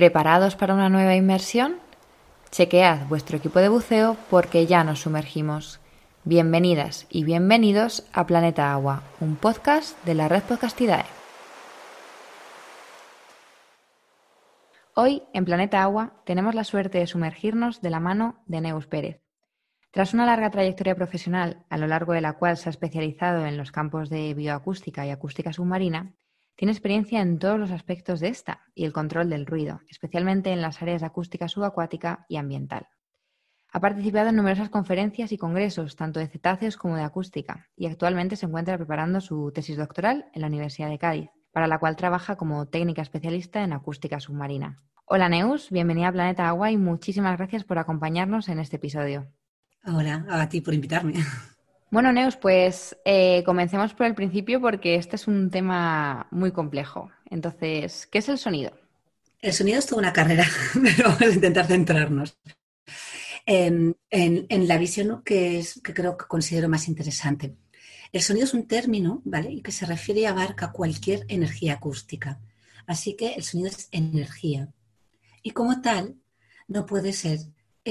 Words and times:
¿Preparados 0.00 0.56
para 0.56 0.72
una 0.72 0.88
nueva 0.88 1.14
inmersión? 1.14 1.76
Chequead 2.50 3.06
vuestro 3.08 3.36
equipo 3.36 3.58
de 3.58 3.68
buceo 3.68 4.16
porque 4.30 4.64
ya 4.64 4.82
nos 4.82 5.00
sumergimos. 5.00 5.78
Bienvenidas 6.24 7.06
y 7.10 7.24
bienvenidos 7.24 8.08
a 8.14 8.26
Planeta 8.26 8.72
Agua, 8.72 9.02
un 9.20 9.36
podcast 9.36 10.02
de 10.06 10.14
la 10.14 10.26
red 10.26 10.42
Podcastidae. 10.44 11.04
Hoy, 14.94 15.22
en 15.34 15.44
Planeta 15.44 15.82
Agua, 15.82 16.14
tenemos 16.24 16.54
la 16.54 16.64
suerte 16.64 16.96
de 16.96 17.06
sumergirnos 17.06 17.82
de 17.82 17.90
la 17.90 18.00
mano 18.00 18.42
de 18.46 18.62
Neus 18.62 18.86
Pérez. 18.86 19.20
Tras 19.90 20.14
una 20.14 20.24
larga 20.24 20.50
trayectoria 20.50 20.94
profesional, 20.94 21.66
a 21.68 21.76
lo 21.76 21.86
largo 21.86 22.14
de 22.14 22.22
la 22.22 22.38
cual 22.38 22.56
se 22.56 22.70
ha 22.70 22.72
especializado 22.72 23.44
en 23.44 23.58
los 23.58 23.70
campos 23.70 24.08
de 24.08 24.32
bioacústica 24.32 25.04
y 25.04 25.10
acústica 25.10 25.52
submarina, 25.52 26.14
tiene 26.60 26.72
experiencia 26.72 27.22
en 27.22 27.38
todos 27.38 27.58
los 27.58 27.70
aspectos 27.70 28.20
de 28.20 28.28
esta 28.28 28.66
y 28.74 28.84
el 28.84 28.92
control 28.92 29.30
del 29.30 29.46
ruido, 29.46 29.80
especialmente 29.88 30.52
en 30.52 30.60
las 30.60 30.82
áreas 30.82 31.00
de 31.00 31.06
acústica 31.06 31.48
subacuática 31.48 32.26
y 32.28 32.36
ambiental. 32.36 32.86
Ha 33.72 33.80
participado 33.80 34.28
en 34.28 34.36
numerosas 34.36 34.68
conferencias 34.68 35.32
y 35.32 35.38
congresos, 35.38 35.96
tanto 35.96 36.20
de 36.20 36.28
cetáceos 36.28 36.76
como 36.76 36.96
de 36.96 37.02
acústica, 37.02 37.70
y 37.76 37.86
actualmente 37.86 38.36
se 38.36 38.44
encuentra 38.44 38.76
preparando 38.76 39.22
su 39.22 39.50
tesis 39.54 39.78
doctoral 39.78 40.26
en 40.34 40.42
la 40.42 40.48
Universidad 40.48 40.90
de 40.90 40.98
Cádiz, 40.98 41.30
para 41.50 41.66
la 41.66 41.78
cual 41.78 41.96
trabaja 41.96 42.36
como 42.36 42.68
técnica 42.68 43.00
especialista 43.00 43.64
en 43.64 43.72
acústica 43.72 44.20
submarina. 44.20 44.82
Hola 45.06 45.30
Neus, 45.30 45.70
bienvenida 45.70 46.08
a 46.08 46.12
Planeta 46.12 46.46
Agua 46.46 46.70
y 46.70 46.76
muchísimas 46.76 47.38
gracias 47.38 47.64
por 47.64 47.78
acompañarnos 47.78 48.50
en 48.50 48.58
este 48.58 48.76
episodio. 48.76 49.32
Hola, 49.86 50.26
a 50.28 50.46
ti 50.46 50.60
por 50.60 50.74
invitarme. 50.74 51.14
Bueno, 51.90 52.12
Neus, 52.12 52.36
pues 52.36 52.96
eh, 53.04 53.42
comencemos 53.44 53.94
por 53.94 54.06
el 54.06 54.14
principio 54.14 54.60
porque 54.60 54.94
este 54.94 55.16
es 55.16 55.26
un 55.26 55.50
tema 55.50 56.28
muy 56.30 56.52
complejo. 56.52 57.10
Entonces, 57.28 58.06
¿qué 58.06 58.18
es 58.18 58.28
el 58.28 58.38
sonido? 58.38 58.72
El 59.40 59.52
sonido 59.52 59.80
es 59.80 59.86
toda 59.86 60.02
una 60.02 60.12
carrera, 60.12 60.46
pero 60.74 61.08
vamos 61.08 61.22
a 61.22 61.34
intentar 61.34 61.66
centrarnos. 61.66 62.38
En, 63.44 63.96
la 64.68 64.78
visión 64.78 65.22
que, 65.24 65.58
es, 65.58 65.80
que 65.82 65.92
creo 65.92 66.16
que 66.16 66.26
considero 66.26 66.68
más 66.68 66.86
interesante. 66.86 67.56
El 68.12 68.22
sonido 68.22 68.44
es 68.44 68.54
un 68.54 68.68
término, 68.68 69.20
¿vale? 69.24 69.50
Y 69.50 69.60
que 69.60 69.72
se 69.72 69.86
refiere 69.86 70.20
y 70.20 70.26
abarca 70.26 70.70
cualquier 70.70 71.24
energía 71.26 71.74
acústica. 71.74 72.38
Así 72.86 73.16
que 73.16 73.34
el 73.34 73.42
sonido 73.42 73.70
es 73.70 73.88
energía. 73.90 74.68
Y 75.42 75.50
como 75.50 75.80
tal, 75.80 76.14
no 76.68 76.86
puede 76.86 77.12
ser 77.12 77.40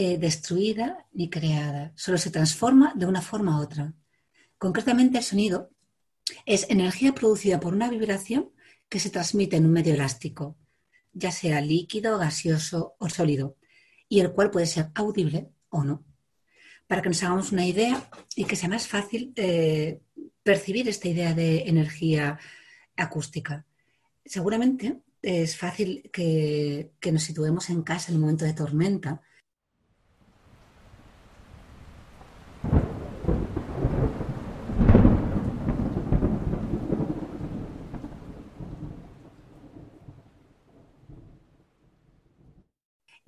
eh, 0.02 0.18
destruida 0.18 1.06
ni 1.12 1.30
creada, 1.30 1.92
solo 1.94 2.18
se 2.18 2.32
transforma 2.32 2.94
de 2.96 3.06
una 3.06 3.22
forma 3.22 3.56
a 3.58 3.60
otra. 3.60 3.94
Concretamente, 4.58 5.18
el 5.18 5.26
sonido 5.26 5.72
es 6.46 6.70
energía 6.70 7.14
producida 7.14 7.60
por 7.60 7.74
una 7.74 7.90
vibración 7.90 8.50
que 8.88 9.02
se 9.02 9.10
transmite 9.10 9.58
en 9.58 9.66
un 9.66 9.74
medio 9.74 9.94
elástico, 9.94 10.56
ya 11.12 11.34
sea 11.34 11.60
líquido, 11.60 12.18
gaseoso 12.18 12.96
o 12.98 13.10
sólido, 13.10 13.58
y 14.08 14.22
el 14.22 14.32
cual 14.32 14.52
puede 14.52 14.68
ser 14.68 14.90
audible 14.96 15.50
o 15.68 15.84
no. 15.84 16.06
Para 16.88 17.02
que 17.02 17.10
nos 17.10 17.22
hagamos 17.22 17.52
una 17.52 17.66
idea 17.66 18.10
y 18.38 18.46
que 18.46 18.56
sea 18.56 18.70
más 18.70 18.88
fácil 18.88 19.34
eh, 19.36 20.00
percibir 20.44 20.88
esta 20.88 21.10
idea 21.10 21.34
de 21.34 21.64
energía 21.68 22.40
acústica. 22.96 23.66
Seguramente 24.24 25.02
es 25.22 25.58
fácil 25.58 26.10
que, 26.14 26.94
que 27.02 27.12
nos 27.12 27.24
situemos 27.24 27.70
en 27.70 27.84
casa 27.84 28.12
en 28.12 28.16
un 28.16 28.22
momento 28.22 28.46
de 28.46 28.54
tormenta 28.54 29.24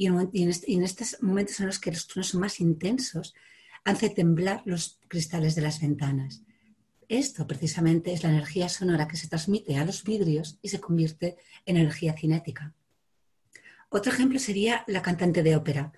y 0.01 0.43
en, 0.43 0.83
estos 0.83 1.21
momentos 1.21 1.59
en 1.59 1.67
los 1.67 1.77
que 1.77 1.91
los 1.91 2.07
truenos 2.07 2.29
son 2.29 2.41
más 2.41 2.59
intensos, 2.59 3.35
hace 3.83 4.09
temblar 4.09 4.63
los 4.65 4.99
cristales 5.07 5.53
de 5.53 5.61
las 5.61 5.79
ventanas. 5.79 6.41
Esto 7.07 7.45
precisamente 7.45 8.11
es 8.11 8.23
la 8.23 8.29
energía 8.29 8.67
sonora 8.67 9.07
que 9.07 9.15
se 9.15 9.27
transmite 9.27 9.77
a 9.77 9.85
los 9.85 10.03
vidrios 10.03 10.57
y 10.63 10.69
se 10.69 10.79
convierte 10.79 11.37
en 11.67 11.77
energía 11.77 12.13
cinética. 12.13 12.73
Otro 13.89 14.11
ejemplo 14.11 14.39
sería 14.39 14.83
la 14.87 15.03
cantante 15.03 15.43
de 15.43 15.55
ópera. 15.55 15.91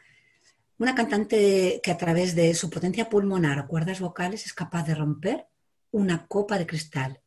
Una 0.79 0.95
cantante 0.95 1.79
que 1.81 1.91
a 1.91 1.97
través 1.97 2.35
de 2.35 2.53
su 2.55 2.69
potencia 2.69 3.09
pulmonar 3.09 3.59
o 3.59 3.67
cuerdas 3.67 4.01
vocales 4.01 4.45
es 4.45 4.51
capaz 4.51 4.85
de 4.85 4.95
romper 4.95 5.47
una 5.91 6.27
copa 6.27 6.57
de 6.57 6.67
cristal 6.67 7.22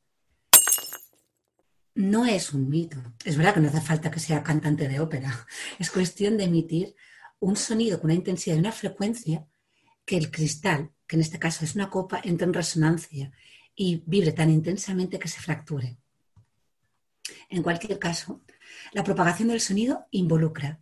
no 1.97 2.27
es 2.27 2.53
un 2.53 2.69
mito. 2.69 2.99
Es 3.25 3.37
verdad 3.37 3.55
que 3.55 3.61
no 3.61 3.69
hace 3.69 3.81
falta 3.81 4.11
que 4.11 4.21
sea 4.21 4.43
cantante 4.43 4.87
de 4.87 5.01
ópera. 5.01 5.47
Es 5.79 5.91
cuestión 5.91 6.37
de 6.37 6.45
emitir 6.45 6.95
un 7.41 7.57
sonido 7.57 7.99
con 7.99 8.11
una 8.11 8.19
intensidad 8.19 8.57
y 8.57 8.61
una 8.61 8.73
frecuencia 8.73 9.47
que 10.05 10.17
el 10.17 10.31
cristal, 10.31 10.93
que 11.07 11.17
en 11.17 11.23
este 11.23 11.39
caso 11.39 11.65
es 11.65 11.75
una 11.75 11.91
copa, 11.91 12.21
entre 12.23 12.47
en 12.47 12.55
resonancia 12.55 13.33
y 13.75 14.03
vibre 14.07 14.33
tan 14.33 14.51
intensamente 14.51 15.19
que 15.19 15.29
se 15.29 15.41
fracture. 15.41 15.99
En 17.49 17.63
cualquier 17.63 17.99
caso, 17.99 18.43
la 18.93 19.03
propagación 19.03 19.49
del 19.49 19.61
sonido 19.61 20.07
involucra 20.11 20.81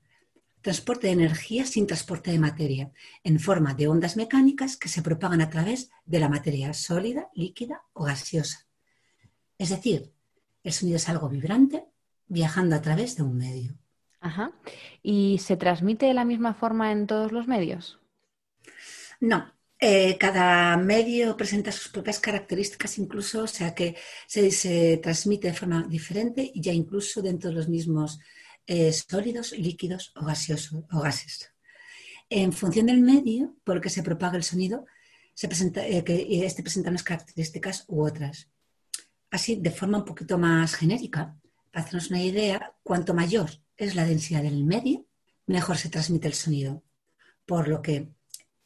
transporte 0.61 1.09
de 1.09 1.13
energía 1.13 1.67
sin 1.67 1.87
transporte 1.87 2.31
de 2.31 2.39
materia, 2.39 2.91
en 3.23 3.39
forma 3.39 3.75
de 3.75 3.87
ondas 3.87 4.17
mecánicas 4.17 4.79
que 4.79 4.89
se 4.89 5.03
propagan 5.03 5.43
a 5.43 5.51
través 5.51 5.91
de 6.07 6.19
la 6.19 6.31
materia 6.31 6.73
sólida, 6.73 7.29
líquida 7.35 7.83
o 7.93 8.05
gaseosa. 8.05 8.67
Es 9.59 9.69
decir, 9.69 10.15
el 10.65 10.73
sonido 10.73 10.97
es 10.97 11.09
algo 11.09 11.29
vibrante 11.29 11.85
viajando 12.27 12.75
a 12.75 12.83
través 12.83 13.17
de 13.17 13.23
un 13.23 13.37
medio. 13.37 13.75
Ajá. 14.21 14.53
¿Y 15.03 15.39
se 15.39 15.57
transmite 15.57 16.07
de 16.07 16.15
la 16.15 16.25
misma 16.25 16.55
forma 16.55 16.91
en 16.91 17.07
todos 17.07 17.31
los 17.31 17.47
medios? 17.47 18.01
No. 19.21 19.53
Eh, 19.79 20.17
cada 20.19 20.79
medio 20.79 21.37
presenta 21.37 21.71
sus 21.71 21.89
propias 21.89 22.19
características, 22.19 22.97
incluso, 22.97 23.43
o 23.43 23.47
sea 23.47 23.75
que 23.75 23.97
se, 24.27 24.97
transmite 25.03 25.49
de 25.49 25.55
forma 25.55 25.83
diferente, 25.87 26.51
ya 26.55 26.73
incluso 26.73 27.21
dentro 27.21 27.51
de 27.51 27.57
los 27.57 27.69
mismos 27.69 28.19
eh, 28.67 28.93
sólidos, 28.93 29.53
líquidos 29.53 30.13
o 30.17 30.25
gaseosos 30.25 30.85
o 30.91 31.01
gases. 31.01 31.53
En 32.31 32.53
función 32.55 32.87
del 32.87 33.03
medio 33.03 33.57
por 33.63 33.77
el 33.77 33.83
que 33.83 33.91
se 33.91 34.03
propaga 34.03 34.39
el 34.39 34.45
sonido, 34.45 34.87
se 35.35 35.49
presenta, 35.49 35.87
eh, 35.87 36.03
que 36.03 36.47
este 36.47 36.63
presenta 36.63 36.89
unas 36.89 37.03
características 37.03 37.85
u 37.89 38.07
otras. 38.07 38.49
Así, 39.35 39.57
de 39.57 39.73
forma 39.73 39.99
un 39.99 40.05
poquito 40.05 40.39
más 40.39 40.77
genérica, 40.77 41.37
para 41.73 41.85
hacernos 41.85 42.09
una 42.11 42.23
idea, 42.23 42.73
cuanto 42.85 43.15
mayor 43.15 43.51
es 43.77 43.97
la 43.97 44.05
densidad 44.05 44.45
del 44.45 44.63
medio, 44.63 45.07
mejor 45.47 45.77
se 45.77 45.89
transmite 45.89 46.29
el 46.29 46.35
sonido. 46.35 46.85
Por 47.45 47.67
lo 47.67 47.83
que 47.83 48.11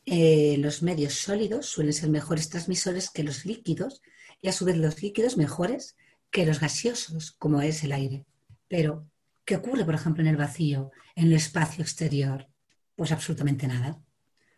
eh, 0.04 0.56
los 0.58 0.82
medios 0.82 1.14
sólidos 1.14 1.64
suelen 1.64 1.94
ser 1.94 2.10
mejores 2.10 2.50
transmisores 2.50 3.08
que 3.08 3.22
los 3.22 3.46
líquidos 3.46 4.02
y 4.42 4.48
a 4.48 4.52
su 4.52 4.66
vez 4.66 4.76
los 4.76 5.02
líquidos 5.02 5.38
mejores 5.38 5.96
que 6.30 6.44
los 6.44 6.60
gaseosos, 6.60 7.32
como 7.38 7.62
es 7.62 7.82
el 7.82 7.92
aire. 7.92 8.26
Pero, 8.68 9.08
¿qué 9.46 9.56
ocurre, 9.56 9.86
por 9.86 9.94
ejemplo, 9.94 10.22
en 10.22 10.28
el 10.28 10.36
vacío, 10.36 10.90
en 11.16 11.28
el 11.28 11.32
espacio 11.32 11.80
exterior? 11.80 12.46
Pues 12.94 13.10
absolutamente 13.10 13.66
nada. 13.66 13.98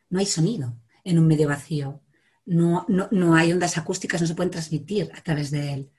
No 0.09 0.19
hay 0.19 0.27
sonido 0.27 0.77
en 1.05 1.21
un 1.21 1.29
medio 1.29 1.47
vacío. 1.47 2.03
No, 2.47 2.85
no 2.89 3.35
hay 3.37 3.53
ondas 3.53 3.79
acústicas, 3.79 4.21
no 4.21 4.27
se 4.27 4.35
pueden 4.35 4.51
transmitir 4.51 5.09
a 5.15 5.23
través 5.23 5.53
de 5.53 5.73
él. 5.73 5.91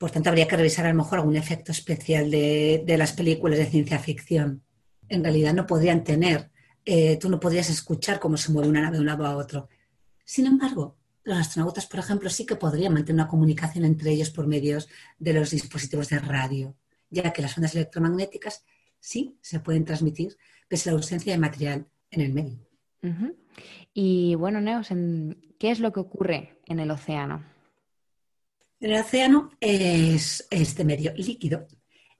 Por 0.00 0.10
tanto, 0.10 0.30
habría 0.30 0.48
que 0.48 0.56
revisar 0.56 0.86
a 0.86 0.88
lo 0.88 0.94
mejor 0.94 1.18
algún 1.18 1.36
efecto 1.36 1.72
especial 1.72 2.30
de, 2.30 2.82
las 2.96 3.12
películas 3.12 3.58
de 3.58 3.66
ciencia 3.66 3.98
ficción. 3.98 4.62
En 5.10 5.22
realidad 5.22 5.52
no 5.52 5.66
podrían 5.66 6.04
tener, 6.04 6.50
eh, 6.86 7.18
tú 7.18 7.28
no 7.28 7.38
podrías 7.38 7.68
escuchar 7.68 8.18
cómo 8.18 8.38
se 8.38 8.50
mueve 8.50 8.70
una 8.70 8.80
nave 8.80 8.96
de 8.96 9.00
un 9.00 9.06
lado 9.08 9.26
a 9.26 9.36
otro. 9.36 9.68
Sin 10.24 10.46
embargo, 10.46 10.96
los 11.22 11.36
astronautas, 11.36 11.84
por 11.84 12.00
ejemplo, 12.00 12.30
sí 12.30 12.46
que 12.46 12.56
podrían 12.56 12.94
mantener 12.94 13.20
una 13.20 13.28
comunicación 13.28 13.84
entre 13.84 14.12
ellos 14.12 14.30
por 14.30 14.46
medios 14.46 14.88
de 15.18 15.34
los 15.34 15.50
dispositivos 15.50 16.08
de 16.08 16.18
radio, 16.18 16.74
ya 17.10 17.30
que 17.34 17.42
las 17.42 17.58
ondas 17.58 17.74
electromagnéticas 17.74 18.64
sí 19.00 19.36
se 19.42 19.60
pueden 19.60 19.84
transmitir 19.84 20.34
pese 20.66 20.88
a 20.88 20.92
la 20.92 20.96
ausencia 20.96 21.30
de 21.30 21.38
material 21.38 21.86
en 22.10 22.20
el 22.22 22.32
medio. 22.32 22.58
Y 23.92 24.34
bueno, 24.36 24.62
Neos, 24.62 24.88
¿qué 25.58 25.70
es 25.70 25.78
lo 25.78 25.92
que 25.92 26.00
ocurre 26.00 26.58
en 26.64 26.80
el 26.80 26.90
océano? 26.90 27.44
El 28.80 28.94
océano 28.94 29.50
es 29.60 30.46
este 30.50 30.84
medio 30.84 31.12
líquido. 31.14 31.66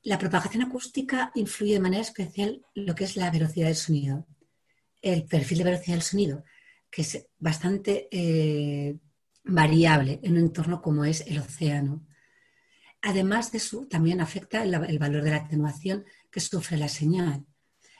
La 0.02 0.18
propagación 0.18 0.62
acústica 0.62 1.32
influye 1.34 1.72
de 1.72 1.80
manera 1.80 2.02
especial 2.02 2.60
lo 2.74 2.94
que 2.94 3.04
es 3.04 3.16
la 3.16 3.30
velocidad 3.30 3.68
del 3.68 3.76
sonido. 3.76 4.26
El 5.00 5.24
perfil 5.24 5.58
de 5.58 5.64
velocidad 5.64 5.94
del 5.94 6.02
sonido, 6.02 6.44
que 6.90 7.00
es 7.00 7.26
bastante 7.38 8.08
eh, 8.10 8.98
variable 9.42 10.20
en 10.22 10.32
un 10.32 10.38
entorno 10.40 10.82
como 10.82 11.06
es 11.06 11.22
el 11.22 11.38
océano. 11.38 12.06
Además 13.00 13.52
de 13.52 13.56
eso, 13.56 13.86
también 13.88 14.20
afecta 14.20 14.62
el, 14.62 14.98
valor 14.98 15.22
de 15.22 15.30
la 15.30 15.36
atenuación 15.36 16.04
que 16.30 16.40
sufre 16.40 16.76
la 16.76 16.88
señal. 16.88 17.46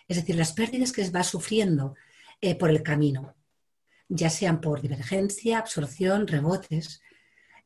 Es 0.06 0.18
decir, 0.18 0.36
las 0.36 0.52
pérdidas 0.52 0.92
que 0.92 1.08
va 1.08 1.24
sufriendo 1.24 1.94
eh, 2.42 2.56
por 2.56 2.68
el 2.68 2.82
camino, 2.82 3.34
ya 4.06 4.28
sean 4.28 4.60
por 4.60 4.82
divergencia, 4.82 5.58
absorción, 5.58 6.26
rebotes, 6.26 7.00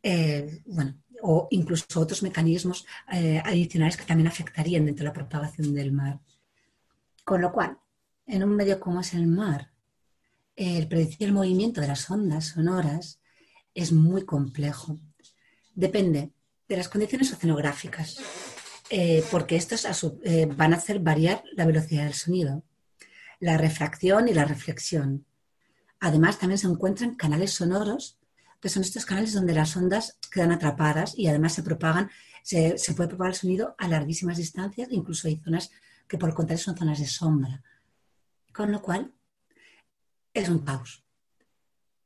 eh, 0.07 0.61
bueno, 0.67 1.01
o 1.23 1.49
incluso 1.51 1.99
otros 1.99 2.23
mecanismos 2.23 2.87
eh, 3.11 3.41
adicionales 3.43 3.97
que 3.97 4.05
también 4.05 4.29
afectarían 4.29 4.85
dentro 4.85 5.03
de 5.03 5.09
la 5.09 5.15
propagación 5.15 5.73
del 5.75 5.93
mar. 5.93 6.21
Con 7.25 7.41
lo 7.41 7.51
cual, 7.51 7.79
en 8.27 8.45
un 8.45 8.55
medio 8.55 8.79
como 8.79 9.01
es 9.01 9.15
el 9.15 9.27
mar, 9.27 9.73
el 10.57 10.87
predecir 10.89 11.27
el 11.27 11.33
movimiento 11.33 11.81
de 11.81 11.89
las 11.89 12.11
ondas 12.11 12.49
sonoras 12.49 13.19
es 13.73 13.93
muy 13.93 14.27
complejo. 14.27 15.01
Depende 15.75 16.33
de 16.69 16.77
las 16.77 16.91
condiciones 16.91 17.33
oceanográficas, 17.33 18.19
eh, 18.91 19.25
porque 19.31 19.57
estos 19.57 19.87
van 20.55 20.75
a 20.75 20.77
hacer 20.77 21.01
variar 21.01 21.43
la 21.55 21.65
velocidad 21.65 22.05
del 22.05 22.13
sonido, 22.13 22.63
la 23.41 23.57
refracción 23.57 24.29
y 24.29 24.35
la 24.35 24.45
reflexión. 24.45 25.25
Además, 25.99 26.39
también 26.39 26.59
se 26.59 26.67
encuentran 26.67 27.15
canales 27.15 27.53
sonoros, 27.53 28.19
que 28.65 28.71
son 28.71 28.81
estos 28.81 29.05
canales 29.05 29.35
donde 29.35 29.53
las 29.53 29.77
ondas 29.77 30.19
quedan 30.33 30.51
atrapadas 30.51 31.13
y 31.19 31.27
además 31.27 31.53
se 31.53 31.63
propagan, 31.63 32.11
se, 32.43 32.75
puede 32.97 33.11
propagar 33.11 33.35
el 33.35 33.39
sonido 33.39 33.75
a 33.77 33.87
larguísimas 33.89 34.39
distancias, 34.39 34.89
incluso 34.91 35.29
hay 35.29 35.37
zonas 35.37 35.71
que 36.09 36.17
por 36.17 36.31
el 36.31 36.35
contrario 36.35 36.65
son 36.65 36.75
zonas 36.75 36.99
de 36.99 37.07
sombra. 37.07 37.63
Con 38.55 38.73
lo 38.73 38.81
cual, 38.81 39.13
es 40.33 40.49
un 40.49 40.65
pause. 40.65 41.05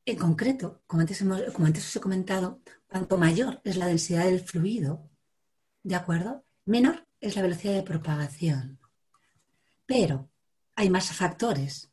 En 0.04 0.16
concreto, 0.16 0.82
como 0.88 1.02
antes, 1.02 1.24
como 1.54 1.66
antes 1.66 1.86
os 1.86 1.94
he 1.94 2.00
comentado, 2.00 2.60
cuanto 2.88 3.18
mayor 3.18 3.60
es 3.62 3.76
la 3.76 3.86
densidad 3.86 4.24
del 4.24 4.40
fluido, 4.40 5.08
¿de 5.84 5.94
acuerdo? 5.94 6.44
Menor 6.64 7.06
es 7.20 7.36
la 7.36 7.42
velocidad 7.42 7.74
de 7.74 7.84
propagación. 7.84 8.80
Pero 9.86 10.28
hay 10.74 10.90
más 10.90 11.12
factores 11.12 11.92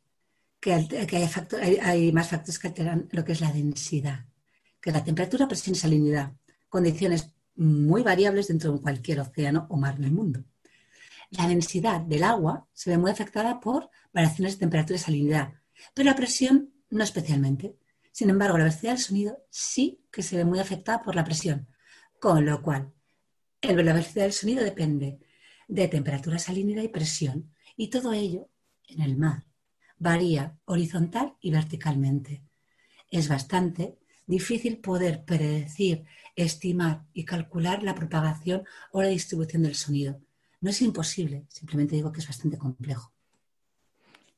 que, 0.58 0.72
hay, 0.72 2.10
más 2.10 2.30
factores 2.30 2.58
que 2.58 2.66
alteran 2.66 3.08
lo 3.12 3.24
que 3.24 3.30
es 3.30 3.40
la 3.40 3.52
densidad, 3.52 4.26
que 4.86 4.92
la 4.92 5.02
temperatura, 5.02 5.48
presión 5.48 5.74
y 5.74 5.78
salinidad, 5.80 6.32
condiciones 6.68 7.32
muy 7.56 8.04
variables 8.04 8.46
dentro 8.46 8.72
de 8.72 8.80
cualquier 8.80 9.18
océano 9.18 9.66
o 9.68 9.76
mar 9.76 9.98
del 9.98 10.12
mundo. 10.12 10.44
La 11.30 11.48
densidad 11.48 12.02
del 12.02 12.22
agua 12.22 12.68
se 12.72 12.90
ve 12.90 12.96
muy 12.96 13.10
afectada 13.10 13.58
por 13.58 13.90
variaciones 14.12 14.54
de 14.54 14.60
temperatura 14.60 14.94
y 14.94 15.00
salinidad, 15.00 15.54
pero 15.92 16.08
la 16.08 16.14
presión 16.14 16.72
no 16.88 17.02
especialmente. 17.02 17.74
Sin 18.12 18.30
embargo, 18.30 18.58
la 18.58 18.62
velocidad 18.62 18.92
del 18.92 19.02
sonido 19.02 19.38
sí 19.50 20.04
que 20.12 20.22
se 20.22 20.36
ve 20.36 20.44
muy 20.44 20.60
afectada 20.60 21.02
por 21.02 21.16
la 21.16 21.24
presión, 21.24 21.66
con 22.20 22.46
lo 22.46 22.62
cual 22.62 22.92
la 23.62 23.72
velocidad 23.72 24.22
del 24.22 24.32
sonido 24.32 24.62
depende 24.62 25.18
de 25.66 25.88
temperatura, 25.88 26.38
salinidad 26.38 26.84
y 26.84 26.88
presión, 26.88 27.52
y 27.76 27.88
todo 27.88 28.12
ello 28.12 28.50
en 28.86 29.02
el 29.02 29.16
mar 29.16 29.46
varía 29.98 30.56
horizontal 30.64 31.34
y 31.40 31.50
verticalmente. 31.50 32.44
Es 33.10 33.28
bastante 33.28 33.98
difícil 34.26 34.78
poder 34.78 35.24
predecir, 35.24 36.04
estimar 36.34 37.02
y 37.12 37.24
calcular 37.24 37.82
la 37.82 37.94
propagación 37.94 38.64
o 38.92 39.02
la 39.02 39.08
distribución 39.08 39.62
del 39.62 39.74
sonido. 39.74 40.20
No 40.60 40.70
es 40.70 40.82
imposible, 40.82 41.44
simplemente 41.48 41.96
digo 41.96 42.12
que 42.12 42.20
es 42.20 42.26
bastante 42.26 42.58
complejo. 42.58 43.12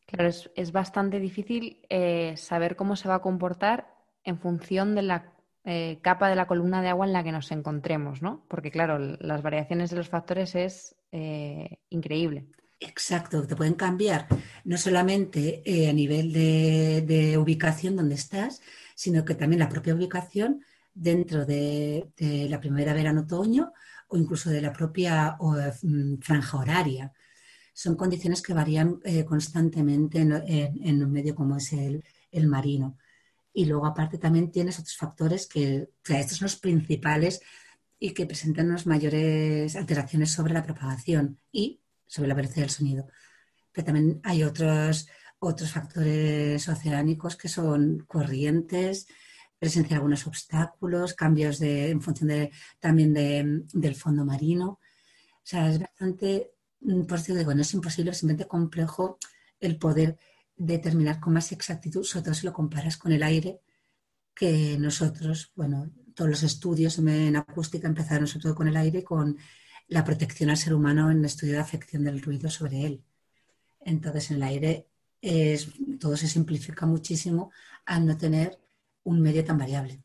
Claro, 0.06 0.30
es, 0.30 0.72
bastante 0.72 1.20
difícil 1.20 1.80
eh, 1.90 2.34
saber 2.38 2.76
cómo 2.76 2.96
se 2.96 3.08
va 3.08 3.16
a 3.16 3.22
comportar 3.22 3.94
en 4.24 4.38
función 4.38 4.94
de 4.94 5.02
la 5.02 5.32
eh, 5.64 5.98
capa 6.00 6.30
de 6.30 6.34
la 6.34 6.46
columna 6.46 6.80
de 6.80 6.88
agua 6.88 7.06
en 7.06 7.12
la 7.12 7.22
que 7.22 7.30
nos 7.30 7.52
encontremos, 7.52 8.22
¿no? 8.22 8.42
Porque, 8.48 8.70
claro, 8.70 8.98
las 8.98 9.42
variaciones 9.42 9.90
de 9.90 9.96
los 9.96 10.08
factores 10.08 10.54
es 10.54 10.96
eh, 11.12 11.78
increíble. 11.90 12.46
Exacto, 12.80 13.46
te 13.46 13.54
pueden 13.54 13.74
cambiar 13.74 14.28
no 14.64 14.78
solamente 14.78 15.62
a 15.88 15.92
nivel 15.92 16.32
de, 16.32 17.36
ubicación 17.36 17.96
donde 17.96 18.14
estás, 18.14 18.62
sino 18.98 19.24
que 19.24 19.36
también 19.36 19.60
la 19.60 19.68
propia 19.68 19.94
ubicación 19.94 20.60
dentro 20.92 21.46
de, 21.46 22.10
de 22.16 22.48
la 22.48 22.58
primavera, 22.58 22.92
verano, 22.92 23.20
otoño 23.20 23.72
o 24.08 24.16
incluso 24.16 24.50
de 24.50 24.60
la 24.60 24.72
propia 24.72 25.36
mm, 25.38 26.16
franja 26.20 26.58
horaria 26.58 27.12
son 27.72 27.94
condiciones 27.94 28.42
que 28.42 28.54
varían 28.54 28.98
eh, 29.04 29.24
constantemente 29.24 30.18
en, 30.18 31.04
un 31.04 31.12
medio 31.12 31.36
como 31.36 31.58
es 31.58 31.72
el, 31.72 32.02
marino. 32.48 32.98
Y 33.52 33.66
luego 33.66 33.86
aparte 33.86 34.18
también 34.18 34.50
tienes 34.50 34.80
otros 34.80 34.96
factores 34.96 35.46
que, 35.46 35.82
o 35.82 36.04
sea, 36.04 36.18
estos 36.18 36.38
son 36.38 36.46
los 36.46 36.56
principales 36.56 37.40
y 38.00 38.10
que 38.10 38.26
presentan 38.26 38.66
unas 38.66 38.84
mayores 38.84 39.76
alteraciones 39.76 40.32
sobre 40.32 40.54
la 40.54 40.64
propagación 40.64 41.38
y 41.52 41.80
sobre 42.04 42.26
la 42.26 42.34
velocidad 42.34 42.62
del 42.62 42.70
sonido. 42.70 43.06
Pero 43.70 43.84
también 43.84 44.20
hay 44.24 44.42
otros, 44.42 45.06
otros 45.38 45.72
factores 45.72 46.68
oceánicos 46.68 47.36
que 47.36 47.48
son 47.48 48.04
corrientes, 48.06 49.06
presencia 49.58 49.90
de 49.90 49.94
algunos 49.96 50.26
obstáculos, 50.26 51.14
cambios 51.14 51.58
de, 51.58 51.90
en 51.90 52.00
función 52.00 52.28
de, 52.28 52.50
también 52.80 53.14
del 53.72 53.94
fondo 53.94 54.24
marino. 54.24 54.68
O 54.70 55.50
sea, 55.50 55.70
es 55.70 55.80
bastante 55.80 56.52
Mm, 56.80 57.02
por 57.04 57.18
eso 57.18 57.34
digo, 57.34 57.54
no 57.54 57.62
es 57.62 57.74
imposible, 57.74 58.10
es 58.10 58.18
simplemente 58.18 58.48
complejo 58.48 59.18
el 59.60 59.78
poder 59.78 60.18
determinar 60.56 61.20
con 61.20 61.32
más 61.34 61.52
exactitud, 61.52 62.04
sobre 62.04 62.24
todo 62.24 62.34
si 62.34 62.46
lo 62.46 62.52
comparas 62.52 62.96
con 62.96 63.12
el 63.12 63.22
aire, 63.22 63.60
que 64.34 64.76
nosotros, 64.78 65.52
bueno, 65.56 65.90
todos 66.14 66.30
los 66.30 66.42
estudios 66.42 66.98
en 66.98 67.36
acústica 67.36 67.88
empezaron 67.88 68.26
sobre 68.26 68.42
todo 68.44 68.54
con 68.54 68.68
el 68.68 68.76
aire, 68.76 69.04
con 69.04 69.36
la 69.88 70.04
protección 70.04 70.50
al 70.50 70.56
ser 70.56 70.74
humano 70.74 71.10
en 71.10 71.18
el 71.18 71.24
estudio 71.24 71.54
de 71.54 71.60
afección 71.60 72.04
del 72.04 72.22
ruido 72.22 72.50
sobre 72.50 72.84
él. 72.84 73.04
Entonces, 73.80 74.30
en 74.30 74.36
el 74.38 74.42
aire 74.44 74.88
es, 75.20 75.68
todo 75.98 76.16
se 76.16 76.28
simplifica 76.28 76.86
muchísimo 76.86 77.50
al 77.84 78.06
no 78.06 78.16
tener 78.16 78.58
un 79.04 79.20
medio 79.20 79.44
tan 79.44 79.58
variable. 79.58 80.02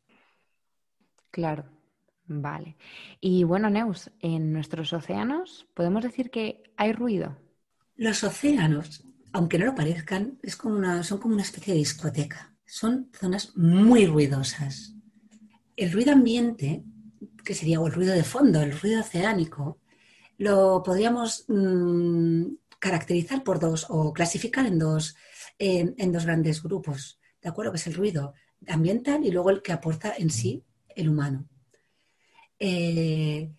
Claro. 1.32 1.66
Vale. 2.26 2.78
Y 3.20 3.44
bueno, 3.44 3.70
Neus, 3.70 4.10
en 4.20 4.54
nuestros 4.54 4.94
océanos, 4.94 5.68
¿podemos 5.74 6.04
decir 6.04 6.30
que 6.30 6.64
hay 6.78 6.94
ruido? 6.94 7.38
Los 7.96 8.24
océanos, 8.24 9.04
aunque 9.34 9.60
no 9.60 9.66
lo 9.66 9.76
parezcan, 9.76 10.40
es 10.42 10.56
como 10.56 10.76
una, 10.76 11.04
son 11.04 11.18
como 11.18 11.34
una 11.34 11.44
especie 11.44 11.74
de 11.74 11.80
discoteca. 11.80 12.56
Son 12.66 13.10
zonas 13.14 13.56
muy 13.58 14.06
ruidosas. 14.06 14.96
El 15.76 15.92
ruido 15.92 16.14
ambiente, 16.14 16.84
que 17.44 17.54
sería 17.54 17.80
el 17.80 17.92
ruido 17.92 18.14
de 18.14 18.24
fondo, 18.24 18.62
el 18.62 18.80
ruido 18.80 19.02
oceánico, 19.02 19.80
lo 20.38 20.82
podríamos 20.84 21.46
mm, 21.50 22.44
caracterizar 22.84 23.46
por 23.46 23.58
dos 23.60 23.86
o 23.88 24.12
clasificar 24.12 24.66
en 24.66 24.78
dos, 24.78 25.16
en 25.58 26.12
dos 26.12 26.26
grandes 26.26 26.62
grupos. 26.62 27.18
¿De 27.42 27.48
acuerdo? 27.48 27.72
Que 27.72 27.78
es 27.78 27.88
el 27.88 27.94
ruido 27.94 28.34
ambiental 28.68 29.24
y 29.24 29.32
luego 29.32 29.52
el 29.52 29.62
que 29.62 29.72
aporta 29.72 30.14
en 30.18 30.30
sí 30.30 30.66
el 30.94 31.08
humano. 31.08 31.48
Eh, 32.60 33.54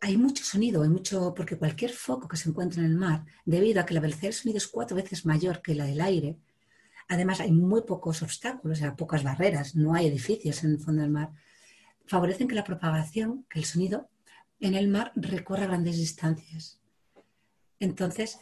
hay 0.00 0.16
mucho 0.16 0.44
sonido, 0.44 0.84
hay 0.84 0.88
mucho, 0.88 1.34
porque 1.34 1.58
cualquier 1.58 1.90
foco 1.90 2.28
que 2.28 2.36
se 2.36 2.48
encuentra 2.48 2.80
en 2.80 2.90
el 2.92 2.96
mar, 2.96 3.24
debido 3.44 3.80
a 3.80 3.86
que 3.86 3.94
la 3.94 4.00
velocidad 4.00 4.28
del 4.28 4.34
sonido 4.34 4.58
es 4.58 4.68
cuatro 4.68 4.96
veces 4.96 5.26
mayor 5.26 5.60
que 5.60 5.74
la 5.74 5.86
del 5.86 6.00
aire, 6.00 6.38
además 7.08 7.40
hay 7.40 7.50
muy 7.50 7.82
pocos 7.82 8.22
obstáculos, 8.22 8.78
o 8.78 8.80
sea, 8.80 8.94
pocas 8.94 9.24
barreras, 9.24 9.74
no 9.74 9.94
hay 9.94 10.06
edificios 10.06 10.62
en 10.62 10.70
el 10.72 10.78
fondo 10.78 11.02
del 11.02 11.10
mar, 11.10 11.32
favorecen 12.06 12.46
que 12.46 12.54
la 12.54 12.62
propagación, 12.62 13.46
que 13.50 13.58
el 13.58 13.64
sonido 13.64 14.08
en 14.60 14.74
el 14.74 14.86
mar 14.86 15.10
recorra 15.16 15.66
grandes 15.66 15.96
distancias. 15.96 16.83
Entonces, 17.84 18.38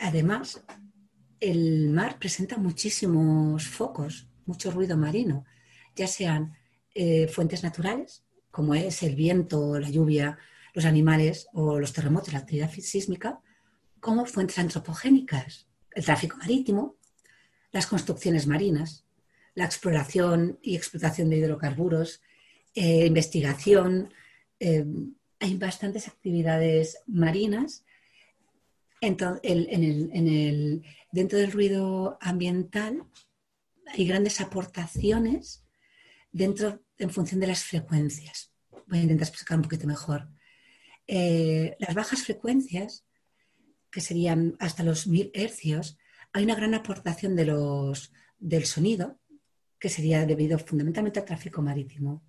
además, 0.00 0.62
el 1.40 1.90
mar 1.90 2.18
presenta 2.20 2.56
muchísimos 2.56 3.66
focos, 3.66 4.28
mucho 4.46 4.70
ruido 4.70 4.96
marino, 4.96 5.44
ya 5.96 6.06
sean 6.06 6.54
eh, 6.94 7.26
fuentes 7.26 7.64
naturales, 7.64 8.24
como 8.52 8.76
es 8.76 9.02
el 9.02 9.16
viento, 9.16 9.78
la 9.80 9.90
lluvia, 9.90 10.38
los 10.72 10.84
animales 10.84 11.48
o 11.52 11.80
los 11.80 11.92
terremotos, 11.92 12.32
la 12.32 12.38
actividad 12.38 12.70
sísmica, 12.70 13.40
como 13.98 14.24
fuentes 14.24 14.58
antropogénicas, 14.58 15.66
el 15.90 16.04
tráfico 16.04 16.36
marítimo, 16.36 16.96
las 17.72 17.88
construcciones 17.88 18.46
marinas, 18.46 19.04
la 19.54 19.64
exploración 19.64 20.60
y 20.62 20.76
explotación 20.76 21.28
de 21.28 21.38
hidrocarburos, 21.38 22.22
eh, 22.74 23.06
investigación. 23.06 24.14
Eh, 24.60 24.86
hay 25.40 25.56
bastantes 25.56 26.06
actividades 26.06 26.98
marinas. 27.08 27.84
Dentro 31.12 31.38
del 31.38 31.52
ruido 31.52 32.18
ambiental 32.20 33.04
hay 33.92 34.06
grandes 34.06 34.40
aportaciones 34.40 35.64
dentro 36.30 36.82
en 36.98 37.10
función 37.10 37.40
de 37.40 37.48
las 37.48 37.64
frecuencias. 37.64 38.52
Voy 38.86 39.00
a 39.00 39.02
intentar 39.02 39.28
explicar 39.28 39.56
un 39.58 39.64
poquito 39.64 39.86
mejor. 39.86 40.28
Eh, 41.06 41.76
las 41.78 41.94
bajas 41.94 42.22
frecuencias, 42.22 43.04
que 43.90 44.00
serían 44.00 44.56
hasta 44.60 44.82
los 44.82 45.06
mil 45.06 45.30
hercios, 45.34 45.98
hay 46.32 46.44
una 46.44 46.54
gran 46.54 46.74
aportación 46.74 47.36
del 47.36 48.64
sonido, 48.64 49.18
que 49.78 49.88
sería 49.88 50.24
debido 50.24 50.58
fundamentalmente 50.58 51.18
al 51.18 51.26
tráfico 51.26 51.60
marítimo. 51.60 52.22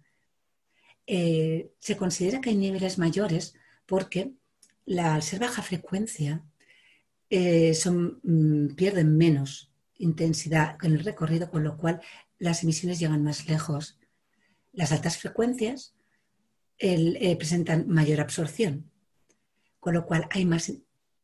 Eh, 1.05 1.71
se 1.79 1.95
considera 1.95 2.41
que 2.41 2.49
hay 2.49 2.55
niveles 2.55 2.97
mayores 2.97 3.53
porque 3.85 4.33
al 4.87 5.21
ser 5.21 5.39
baja 5.39 5.61
frecuencia 5.61 6.43
eh, 7.35 7.73
mm, 7.83 8.75
pierden 8.75 9.17
menos 9.17 9.71
intensidad 9.97 10.77
en 10.83 10.93
el 10.93 11.03
recorrido, 11.03 11.49
con 11.49 11.63
lo 11.63 11.77
cual 11.77 11.99
las 12.37 12.61
emisiones 12.61 12.99
llegan 12.99 13.23
más 13.23 13.47
lejos. 13.49 13.97
Las 14.71 14.91
altas 14.91 15.17
frecuencias 15.17 15.95
eh, 16.77 17.35
presentan 17.35 17.87
mayor 17.87 18.21
absorción, 18.21 18.91
con 19.79 19.95
lo 19.95 20.05
cual 20.05 20.29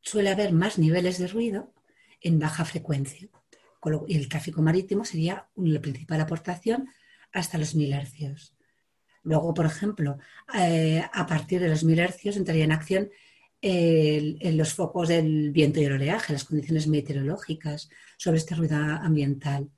suele 0.01 0.31
haber 0.31 0.51
más 0.51 0.79
niveles 0.79 1.19
de 1.19 1.27
ruido 1.27 1.75
en 2.21 2.39
baja 2.39 2.65
frecuencia. 2.65 3.29
Y 4.07 4.17
el 4.17 4.29
tráfico 4.29 4.63
marítimo 4.63 5.05
sería 5.05 5.47
la 5.55 5.79
principal 5.79 6.21
aportación 6.21 6.89
hasta 7.31 7.59
los 7.59 7.75
mil 7.75 7.93
hercios. 7.93 8.55
Luego, 9.21 9.53
por 9.53 9.67
ejemplo, 9.67 10.17
eh, 10.55 11.03
a 11.13 11.27
partir 11.27 11.61
de 11.61 11.69
los 11.69 11.83
mil 11.83 11.99
hercios 11.99 12.35
entraría 12.35 12.63
en 12.63 12.71
acción 12.71 13.11
en 13.61 14.57
los 14.57 14.73
focos 14.73 15.09
del 15.09 15.51
viento 15.51 15.79
y 15.79 15.85
el 15.85 15.93
oleaje, 15.93 16.33
las 16.33 16.45
condiciones 16.45 16.87
meteorológicas 16.87 17.89
sobre 18.17 18.37
este 18.37 18.55
ruido 18.55 18.77
ambiental. 18.77 19.69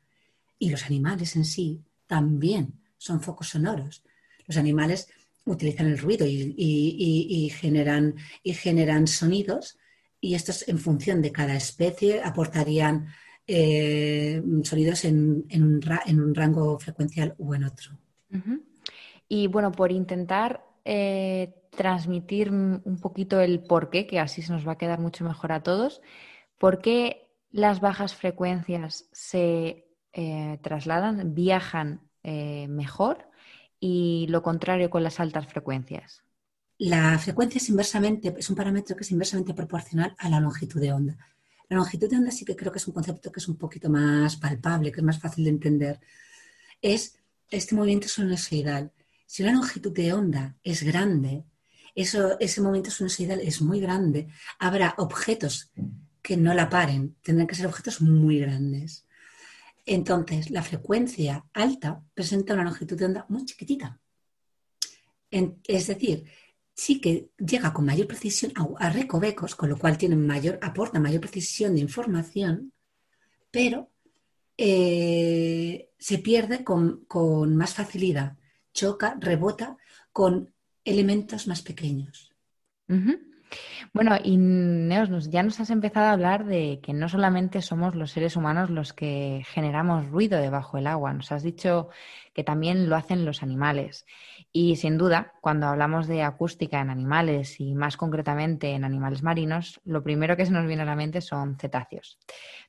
Y 0.59 0.69
los 0.69 0.85
animales 0.85 1.35
en 1.35 1.45
sí 1.45 1.81
también 2.07 2.73
son 2.97 3.21
focos 3.21 3.49
sonoros. 3.49 4.03
Los 4.45 4.57
animales 4.57 5.09
utilizan 5.45 5.87
el 5.87 5.97
ruido 5.97 6.25
y, 6.27 7.51
generan, 7.59 8.15
y 8.43 8.53
generan 8.53 9.07
sonidos 9.07 9.77
y 10.19 10.35
estos 10.35 10.67
en 10.67 10.77
función 10.77 11.21
de 11.21 11.31
cada 11.31 11.55
especie 11.55 12.21
aportarían 12.21 13.07
eh, 13.47 14.41
sonidos 14.63 15.03
en, 15.05 15.45
un 15.51 16.35
rango 16.35 16.77
frecuencial 16.79 17.33
u 17.39 17.55
en 17.55 17.63
otro. 17.63 17.97
Y 19.27 19.47
bueno, 19.47 19.71
por 19.71 19.91
intentar 19.91 20.63
eh, 20.85 21.53
transmitir 21.71 22.51
un 22.51 22.99
poquito 23.01 23.41
el 23.41 23.63
por 23.63 23.89
qué, 23.89 24.05
que 24.07 24.19
así 24.19 24.41
se 24.41 24.51
nos 24.51 24.67
va 24.67 24.73
a 24.73 24.77
quedar 24.77 24.99
mucho 24.99 25.23
mejor 25.23 25.51
a 25.51 25.63
todos, 25.63 26.01
¿por 26.57 26.79
qué 26.79 27.29
las 27.49 27.79
bajas 27.81 28.15
frecuencias 28.15 29.07
se 29.11 29.87
eh, 30.13 30.59
trasladan, 30.61 31.33
viajan 31.33 32.01
mejor 32.23 33.27
y 33.79 34.27
lo 34.29 34.43
contrario 34.43 34.91
con 34.91 35.03
las 35.03 35.19
altas 35.19 35.47
frecuencias? 35.47 36.23
La 36.77 37.17
frecuencia 37.19 37.59
es 37.59 37.69
inversamente, 37.69 38.33
es 38.37 38.49
un 38.49 38.55
parámetro 38.55 38.95
que 38.95 39.03
es 39.03 39.11
inversamente 39.11 39.53
proporcional 39.53 40.15
a 40.17 40.29
la 40.29 40.39
longitud 40.39 40.81
de 40.81 40.91
onda. 40.91 41.15
La 41.69 41.77
longitud 41.77 42.09
de 42.09 42.17
onda 42.17 42.31
sí 42.31 42.43
que 42.43 42.55
creo 42.55 42.71
que 42.71 42.79
es 42.79 42.87
un 42.87 42.93
concepto 42.93 43.31
que 43.31 43.39
es 43.39 43.47
un 43.47 43.55
poquito 43.55 43.87
más 43.87 44.35
palpable, 44.37 44.91
que 44.91 44.99
es 44.99 45.05
más 45.05 45.19
fácil 45.19 45.43
de 45.43 45.51
entender. 45.51 45.99
Es 46.81 47.19
este 47.49 47.75
movimiento 47.75 48.07
sinusoidal. 48.07 48.91
Si 49.27 49.43
la 49.43 49.51
longitud 49.51 49.91
de 49.91 50.11
onda 50.11 50.57
es 50.63 50.81
grande, 50.81 51.45
eso, 51.95 52.39
ese 52.39 52.61
movimiento 52.61 52.91
sinusoidal 52.91 53.39
es 53.41 53.61
muy 53.61 53.79
grande, 53.79 54.27
habrá 54.59 54.95
objetos 54.97 55.71
que 56.21 56.37
no 56.37 56.53
la 56.53 56.69
paren, 56.69 57.15
tendrán 57.21 57.47
que 57.47 57.55
ser 57.55 57.67
objetos 57.67 58.01
muy 58.01 58.39
grandes. 58.39 59.05
Entonces, 59.85 60.51
la 60.51 60.61
frecuencia 60.61 61.45
alta 61.53 62.03
presenta 62.13 62.53
una 62.53 62.63
longitud 62.63 62.97
de 62.97 63.05
onda 63.05 63.25
muy 63.29 63.45
chiquitita. 63.45 63.99
es 65.31 65.87
decir, 65.87 66.25
sí 66.73 66.99
que 66.99 67.29
llega 67.37 67.73
con 67.73 67.85
mayor 67.85 68.07
precisión 68.07 68.53
a, 68.79 68.89
recovecos, 68.89 69.55
con 69.55 69.69
lo 69.69 69.77
cual 69.77 69.97
tiene 69.97 70.15
mayor, 70.15 70.59
aporta 70.61 70.99
mayor 70.99 71.21
precisión 71.21 71.75
de 71.75 71.81
información, 71.81 72.73
pero 73.49 73.89
eh, 74.57 75.89
se 75.97 76.17
pierde 76.19 76.63
con, 76.63 77.05
más 77.55 77.73
facilidad, 77.73 78.37
choca, 78.73 79.17
rebota 79.19 79.77
con 80.11 80.53
elementos 80.85 81.47
más 81.47 81.61
pequeños. 81.61 82.31
Bueno, 83.93 84.17
y 84.23 84.37
Neos, 84.37 85.29
ya 85.29 85.43
nos 85.43 85.59
has 85.59 85.69
empezado 85.69 86.07
a 86.07 86.11
hablar 86.13 86.45
de 86.45 86.79
que 86.81 86.93
no 86.93 87.09
solamente 87.09 87.61
somos 87.61 87.95
los 87.95 88.11
seres 88.11 88.37
humanos 88.37 88.69
los 88.69 88.93
que 88.93 89.43
generamos 89.49 90.07
ruido 90.09 90.39
debajo 90.39 90.77
del 90.77 90.87
agua, 90.87 91.13
nos 91.13 91.31
has 91.31 91.43
dicho 91.43 91.89
que 92.33 92.43
también 92.43 92.89
lo 92.89 92.95
hacen 92.95 93.25
los 93.25 93.43
animales. 93.43 94.05
Y 94.53 94.77
sin 94.77 94.97
duda, 94.97 95.33
cuando 95.41 95.67
hablamos 95.67 96.07
de 96.07 96.23
acústica 96.23 96.79
en 96.79 96.89
animales 96.89 97.59
y 97.59 97.73
más 97.73 97.97
concretamente 97.97 98.71
en 98.71 98.85
animales 98.85 99.23
marinos, 99.23 99.81
lo 99.83 100.03
primero 100.03 100.37
que 100.37 100.45
se 100.45 100.53
nos 100.53 100.67
viene 100.67 100.83
a 100.83 100.85
la 100.85 100.95
mente 100.95 101.21
son 101.21 101.57
cetáceos. 101.57 102.17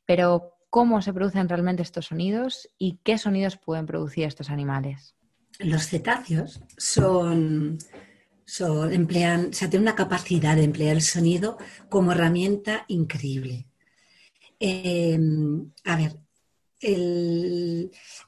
Pero, 0.05 0.57
¿cómo 0.71 1.03
se 1.03 1.13
producen 1.13 1.49
realmente 1.49 1.83
estos 1.83 2.07
sonidos 2.07 2.69
y 2.79 2.99
qué 3.05 3.19
sonidos 3.19 3.57
pueden 3.57 3.87
producir 3.87 4.25
estos 4.25 4.51
animales? 4.51 5.15
Los 5.59 5.87
cetáceos 5.89 6.61
son 6.77 7.79
emplean, 8.91 9.49
o 9.51 9.53
sea, 9.53 9.71
tienen 9.71 9.89
una 9.89 9.95
capacidad 9.95 10.57
de 10.57 10.65
emplear 10.65 10.97
el 10.97 11.03
sonido 11.03 11.59
como 11.89 12.13
herramienta 12.13 12.85
increíble. 12.89 13.67
Em, 14.59 15.73
a 15.85 15.97
ver, 15.97 16.19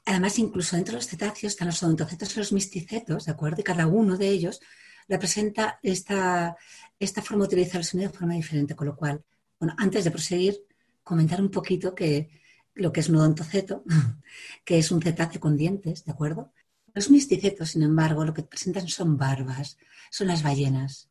además 0.05 0.39
incluso 0.39 0.75
dentro 0.75 0.93
de 0.93 0.97
los 0.97 1.07
cetáceos 1.07 1.53
están 1.53 1.67
los 1.67 1.81
odontocetos 1.83 2.35
y 2.35 2.39
los 2.39 2.53
misticetos, 2.53 3.25
¿de 3.25 3.31
acuerdo? 3.31 3.61
Y 3.61 3.63
cada 3.63 3.87
uno 3.87 4.17
de 4.17 4.29
ellos 4.29 4.61
representa 5.07 5.79
esta, 5.83 6.55
esta 6.99 7.21
forma 7.21 7.43
de 7.43 7.47
utilizar 7.47 7.81
el 7.81 7.85
sonido 7.85 8.11
de 8.11 8.17
forma 8.17 8.33
diferente, 8.33 8.75
con 8.75 8.87
lo 8.87 8.95
cual, 8.95 9.23
bueno, 9.59 9.75
antes 9.77 10.03
de 10.03 10.11
proseguir, 10.11 10.65
comentar 11.03 11.41
un 11.41 11.51
poquito 11.51 11.93
que 11.93 12.29
lo 12.73 12.91
que 12.91 13.01
es 13.01 13.09
un 13.09 13.17
odontoceto, 13.17 13.83
que 14.65 14.79
es 14.79 14.91
un 14.91 15.01
cetáceo 15.01 15.39
con 15.39 15.55
dientes, 15.55 16.03
¿de 16.05 16.11
acuerdo? 16.11 16.51
Los 16.95 17.11
misticetos, 17.11 17.71
sin 17.71 17.83
embargo, 17.83 18.23
lo 18.23 18.33
que 18.33 18.41
presentan 18.41 18.87
son 18.87 19.17
barbas, 19.17 19.77
son 20.09 20.27
las 20.27 20.41
ballenas. 20.43 21.09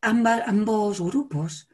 ambos 0.00 1.00
grupos 1.00 1.68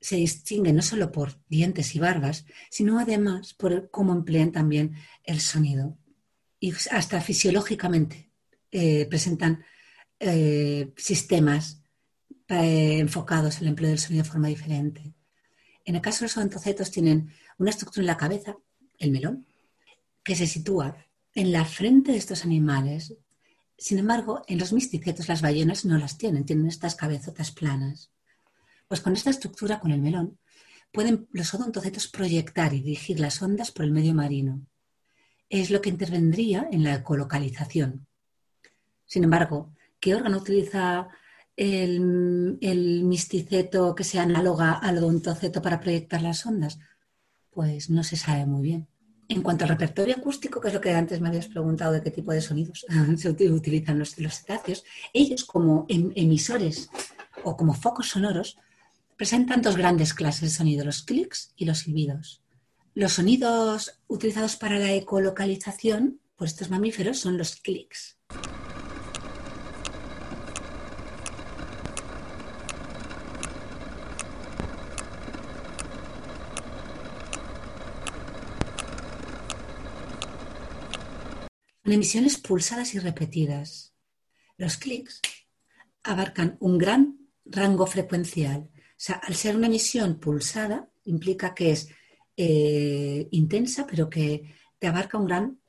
se 0.00 0.16
distinguen 0.16 0.76
no 0.76 0.82
solo 0.82 1.12
por 1.12 1.38
dientes 1.46 1.94
y 1.94 1.98
barbas, 1.98 2.46
sino 2.70 2.98
además 2.98 3.52
por 3.52 3.90
cómo 3.90 4.14
emplean 4.14 4.50
también 4.50 4.96
el 5.24 5.40
sonido. 5.40 5.98
Y 6.58 6.72
hasta 6.90 7.20
fisiológicamente 7.20 8.30
eh, 8.70 9.06
presentan 9.06 9.62
eh, 10.18 10.94
sistemas 10.96 11.82
eh, 12.48 12.98
enfocados 12.98 13.58
al 13.58 13.66
empleo 13.66 13.90
del 13.90 13.98
sonido 13.98 14.24
de 14.24 14.30
forma 14.30 14.48
diferente. 14.48 15.12
En 15.84 15.96
el 15.96 16.00
caso 16.00 16.20
de 16.20 16.24
los 16.24 16.36
odontocetos 16.38 16.90
tienen 16.90 17.30
una 17.58 17.70
estructura 17.70 18.02
en 18.02 18.06
la 18.06 18.16
cabeza, 18.16 18.56
el 18.98 19.10
melón, 19.10 19.46
que 20.24 20.34
se 20.34 20.46
sitúa 20.46 20.96
en 21.34 21.52
la 21.52 21.64
frente 21.64 22.12
de 22.12 22.18
estos 22.18 22.44
animales. 22.44 23.14
Sin 23.76 23.98
embargo, 23.98 24.42
en 24.46 24.58
los 24.58 24.72
misticetos 24.72 25.28
las 25.28 25.42
ballenas 25.42 25.84
no 25.84 25.98
las 25.98 26.18
tienen, 26.18 26.44
tienen 26.44 26.66
estas 26.66 26.94
cabezotas 26.94 27.50
planas. 27.50 28.10
Pues 28.88 29.00
con 29.00 29.14
esta 29.14 29.30
estructura, 29.30 29.80
con 29.80 29.90
el 29.90 30.02
melón, 30.02 30.38
pueden 30.92 31.26
los 31.32 31.52
odontocetos 31.54 32.08
proyectar 32.08 32.74
y 32.74 32.82
dirigir 32.82 33.18
las 33.18 33.40
ondas 33.40 33.70
por 33.70 33.84
el 33.84 33.92
medio 33.92 34.14
marino. 34.14 34.60
Es 35.48 35.70
lo 35.70 35.80
que 35.80 35.88
intervendría 35.88 36.68
en 36.70 36.84
la 36.84 36.94
ecolocalización. 36.94 38.06
Sin 39.06 39.24
embargo, 39.24 39.72
¿qué 40.00 40.14
órgano 40.14 40.38
utiliza 40.38 41.08
el, 41.56 42.58
el 42.60 43.04
misticeto 43.04 43.94
que 43.94 44.04
sea 44.04 44.22
análoga 44.22 44.72
al 44.72 44.98
odontoceto 44.98 45.60
para 45.62 45.80
proyectar 45.80 46.22
las 46.22 46.44
ondas? 46.46 46.78
Pues 47.50 47.90
no 47.90 48.04
se 48.04 48.16
sabe 48.16 48.46
muy 48.46 48.62
bien. 48.62 48.88
En 49.28 49.42
cuanto 49.42 49.64
al 49.64 49.70
repertorio 49.70 50.16
acústico, 50.16 50.60
que 50.60 50.68
es 50.68 50.74
lo 50.74 50.80
que 50.80 50.92
antes 50.92 51.20
me 51.20 51.28
habías 51.28 51.48
preguntado 51.48 51.92
de 51.92 52.02
qué 52.02 52.10
tipo 52.10 52.32
de 52.32 52.40
sonidos 52.40 52.84
se 53.16 53.30
utilizan 53.30 53.98
los, 53.98 54.14
cetáceos, 54.14 54.84
ellos 55.12 55.44
como 55.44 55.86
em, 55.88 56.12
emisores 56.14 56.90
o 57.44 57.56
como 57.56 57.74
focos 57.74 58.10
sonoros 58.10 58.58
presentan 59.16 59.62
dos 59.62 59.76
grandes 59.76 60.14
clases 60.14 60.40
de 60.42 60.50
sonido, 60.50 60.84
los 60.84 61.02
clics 61.02 61.52
y 61.56 61.64
los 61.64 61.78
silbidos. 61.78 62.42
Los 62.94 63.14
sonidos 63.14 63.98
utilizados 64.08 64.56
para 64.56 64.78
la 64.78 64.92
ecolocalización 64.92 66.20
por 66.36 66.46
estos 66.46 66.70
mamíferos 66.70 67.20
son 67.20 67.38
los 67.38 67.56
clics. 67.56 68.18
Son 81.84 81.92
emisiones 81.92 82.38
pulsadas 82.38 82.94
y 82.94 82.98
repetidas. 82.98 83.92
Los 84.56 84.76
clics 84.76 85.20
abarcan 86.04 86.56
un 86.60 86.78
gran 86.78 87.18
rango 87.44 87.86
frecuencial. 87.86 88.70
O 88.72 89.04
sea, 89.04 89.16
al 89.16 89.34
ser 89.34 89.56
una 89.56 89.66
emisión 89.66 90.20
pulsada, 90.20 90.88
implica 91.04 91.54
que 91.54 91.72
es 91.72 91.88
eh, 92.36 93.26
intensa, 93.32 93.86
pero 93.86 94.08
que 94.08 94.54
te 94.78 94.86
abarca 94.86 95.18
un 95.18 95.26
gran, 95.26 95.60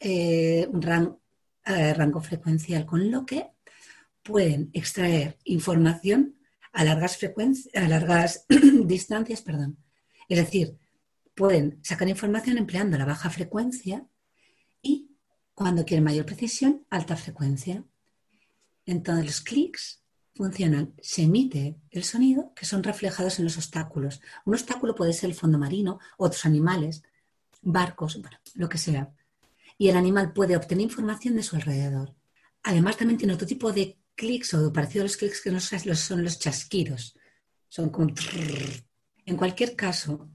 eh, 0.00 0.66
un 0.70 0.82
eh, 1.66 1.94
rango 1.94 2.20
frecuencial, 2.20 2.84
con 2.84 3.10
lo 3.10 3.24
que 3.24 3.46
pueden 4.22 4.70
extraer 4.72 5.38
información 5.44 6.36
a 6.72 6.84
largas, 6.84 7.18
a 7.74 7.88
largas 7.88 8.46
distancias. 8.84 9.42
Perdón. 9.42 9.78
Es 10.28 10.38
decir, 10.38 10.76
pueden 11.34 11.78
sacar 11.82 12.08
información 12.08 12.58
empleando 12.58 12.98
la 12.98 13.04
baja 13.04 13.30
frecuencia 13.30 14.04
cuando 15.60 15.84
quieren 15.84 16.04
mayor 16.04 16.24
precisión, 16.24 16.86
alta 16.88 17.18
frecuencia. 17.18 17.84
Entonces 18.86 19.26
los 19.26 19.40
clics 19.42 20.02
funcionan, 20.34 20.94
se 21.02 21.24
emite 21.24 21.76
el 21.90 22.02
sonido 22.02 22.54
que 22.56 22.64
son 22.64 22.82
reflejados 22.82 23.38
en 23.38 23.44
los 23.44 23.58
obstáculos. 23.58 24.22
Un 24.46 24.54
obstáculo 24.54 24.94
puede 24.94 25.12
ser 25.12 25.28
el 25.28 25.36
fondo 25.36 25.58
marino, 25.58 25.98
otros 26.16 26.46
animales, 26.46 27.02
barcos, 27.60 28.18
bueno, 28.22 28.38
lo 28.54 28.70
que 28.70 28.78
sea. 28.78 29.12
Y 29.76 29.90
el 29.90 29.98
animal 29.98 30.32
puede 30.32 30.56
obtener 30.56 30.84
información 30.84 31.36
de 31.36 31.42
su 31.42 31.56
alrededor. 31.56 32.14
Además 32.62 32.96
también 32.96 33.18
tiene 33.18 33.34
otro 33.34 33.46
tipo 33.46 33.70
de 33.70 33.98
clics 34.14 34.54
o 34.54 34.72
parecido 34.72 35.02
a 35.02 35.08
los 35.08 35.18
clics 35.18 35.42
que 35.42 35.50
no 35.50 35.60
son 35.60 36.24
los 36.24 36.38
chasquidos. 36.38 37.18
Son 37.68 37.90
como... 37.90 38.14
En 39.26 39.36
cualquier 39.36 39.76
caso, 39.76 40.30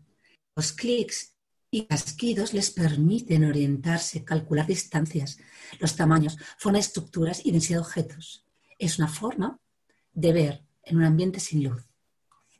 los 0.55 0.72
clics 0.72 1.35
y 1.75 1.88
casquidos 1.88 2.53
les 2.53 2.72
permiten 2.72 3.44
orientarse, 3.44 4.24
calcular 4.24 4.65
distancias, 4.65 5.39
los 5.82 5.98
tamaños, 5.98 6.38
forma 6.58 6.77
de 6.77 6.84
estructuras 6.88 7.46
y 7.46 7.51
densidad 7.51 7.79
de 7.79 7.86
objetos. 7.86 8.46
Es 8.79 8.98
una 8.98 9.10
forma 9.10 9.60
de 10.13 10.32
ver 10.32 10.63
en 10.84 10.96
un 10.96 11.03
ambiente 11.03 11.41
sin 11.41 11.65
luz. 11.65 11.84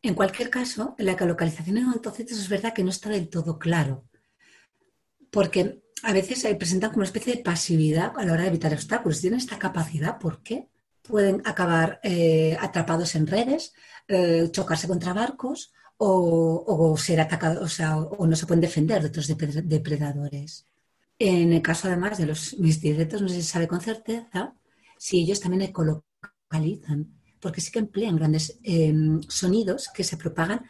En 0.02 0.16
cualquier 0.16 0.50
caso, 0.50 0.96
la 0.98 1.16
localización 1.16 1.78
en 1.78 1.86
autocitos 1.86 2.38
es 2.38 2.50
verdad 2.50 2.74
que 2.74 2.84
no 2.84 2.90
está 2.90 3.10
del 3.10 3.30
todo 3.30 3.58
claro, 3.58 4.04
porque 5.32 5.82
a 6.04 6.12
veces 6.12 6.42
se 6.42 6.54
presentan 6.56 6.90
como 6.90 7.00
una 7.00 7.08
especie 7.08 7.36
de 7.36 7.42
pasividad 7.42 8.12
a 8.18 8.26
la 8.26 8.34
hora 8.34 8.42
de 8.42 8.50
evitar 8.50 8.74
obstáculos. 8.74 9.22
Tienen 9.22 9.40
esta 9.40 9.58
capacidad, 9.58 10.20
¿por 10.20 10.44
qué? 10.44 10.68
Pueden 11.04 11.42
acabar 11.46 12.02
eh, 12.04 12.58
atrapados 12.60 13.16
en 13.16 13.28
redes, 13.28 13.74
eh, 14.10 14.50
chocarse 14.52 14.90
contra 14.90 15.14
barcos 15.14 15.72
o, 15.98 16.96
ser 16.98 17.22
atacados, 17.22 17.80
o, 17.80 18.28
no 18.28 18.36
se 18.36 18.46
pueden 18.46 18.62
defender 18.62 19.02
de 19.02 19.08
otros 19.08 19.28
depredadores. 19.28 20.68
En 21.18 21.54
el 21.54 21.62
caso 21.62 21.88
además 21.88 22.18
de 22.18 22.26
los 22.26 22.58
misdirectos 22.60 23.22
no 23.22 23.30
se 23.30 23.42
sabe 23.42 23.68
con 23.68 23.82
certeza 23.82 24.54
si 24.98 25.22
ellos 25.22 25.40
también 25.40 25.62
ecolocalizan, 25.64 27.14
porque 27.40 27.62
sí 27.62 27.72
que 27.72 27.80
emplean 27.80 28.18
grandes 28.18 28.60
em, 28.64 29.22
sonidos 29.24 29.90
que 29.94 30.04
se 30.04 30.18
propagan 30.18 30.66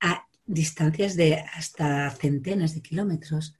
a 0.00 0.26
distancias 0.46 1.16
de 1.16 1.34
hasta 1.34 2.10
centenas 2.10 2.74
de 2.74 2.82
kilómetros. 2.82 3.59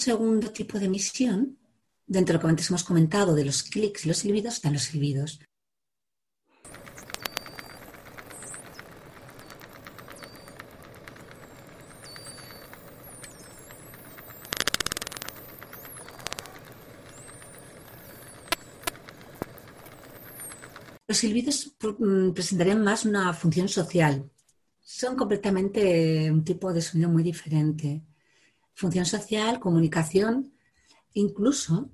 Segundo 0.00 0.50
tipo 0.50 0.78
de 0.78 0.86
emisión, 0.86 1.58
dentro 2.06 2.32
de 2.32 2.38
lo 2.38 2.40
que 2.40 2.50
antes 2.50 2.68
hemos 2.70 2.84
comentado 2.84 3.34
de 3.34 3.44
los 3.44 3.62
clics 3.62 4.04
y 4.04 4.08
los 4.08 4.18
silbidos, 4.18 4.54
están 4.54 4.72
los 4.72 4.84
silbidos. 4.84 5.40
Los 21.06 21.18
silbidos 21.18 21.76
mm, 21.98 22.30
presentarían 22.30 22.82
más 22.84 23.04
una 23.04 23.32
función 23.34 23.68
social. 23.68 24.30
Son 24.80 25.16
completamente 25.16 26.30
un 26.30 26.44
tipo 26.44 26.72
de 26.72 26.80
sonido 26.82 27.10
muy 27.10 27.22
diferente 27.22 28.04
función 28.80 29.04
social, 29.04 29.60
comunicación, 29.60 30.52
incluso 31.12 31.90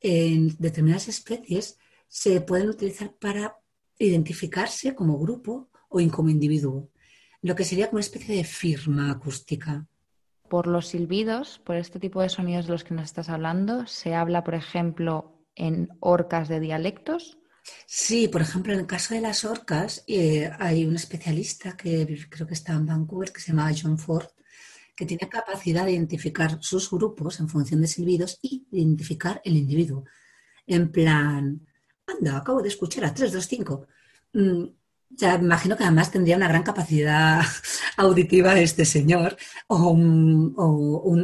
en 0.00 0.54
determinadas 0.58 1.08
especies 1.08 1.78
se 2.08 2.42
pueden 2.42 2.68
utilizar 2.68 3.14
para 3.14 3.56
identificarse 3.98 4.94
como 4.94 5.18
grupo 5.18 5.70
o 5.88 5.98
como 6.10 6.28
individuo, 6.28 6.90
lo 7.40 7.54
que 7.54 7.64
sería 7.64 7.86
como 7.86 7.96
una 7.96 8.08
especie 8.08 8.36
de 8.36 8.44
firma 8.44 9.10
acústica. 9.10 9.86
Por 10.50 10.66
los 10.66 10.88
silbidos, 10.88 11.58
por 11.64 11.76
este 11.76 11.98
tipo 11.98 12.20
de 12.20 12.28
sonidos 12.28 12.66
de 12.66 12.72
los 12.72 12.84
que 12.84 12.94
nos 12.94 13.06
estás 13.06 13.30
hablando, 13.30 13.86
se 13.86 14.14
habla, 14.14 14.44
por 14.44 14.54
ejemplo, 14.54 15.40
en 15.54 15.88
orcas 16.00 16.48
de 16.48 16.60
dialectos. 16.60 17.38
Sí, 17.86 18.28
por 18.28 18.42
ejemplo, 18.42 18.74
en 18.74 18.80
el 18.80 18.86
caso 18.86 19.14
de 19.14 19.22
las 19.22 19.44
orcas, 19.44 20.04
eh, 20.06 20.50
hay 20.58 20.84
un 20.84 20.96
especialista 20.96 21.76
que 21.76 22.26
creo 22.28 22.46
que 22.46 22.54
está 22.54 22.74
en 22.74 22.86
Vancouver, 22.86 23.32
que 23.32 23.40
se 23.40 23.52
llama 23.52 23.72
John 23.74 23.98
Ford, 23.98 24.28
que 24.96 25.06
tiene 25.06 25.28
capacidad 25.28 25.84
de 25.84 25.92
identificar 25.92 26.58
sus 26.60 26.90
grupos 26.90 27.38
en 27.38 27.48
función 27.48 27.80
de 27.82 27.86
silbidos 27.86 28.38
y 28.42 28.66
identificar 28.72 29.40
el 29.44 29.56
individuo. 29.56 30.04
En 30.66 30.90
plan, 30.90 31.60
anda, 32.06 32.38
acabo 32.38 32.62
de 32.62 32.68
escuchar 32.68 33.04
a 33.04 33.14
325. 33.14 33.86
Mm, 34.32 34.64
ya 35.10 35.36
imagino 35.36 35.76
que 35.76 35.84
además 35.84 36.10
tendría 36.10 36.36
una 36.36 36.48
gran 36.48 36.62
capacidad 36.62 37.40
auditiva 37.96 38.58
este 38.58 38.84
señor 38.84 39.36
o, 39.68 39.96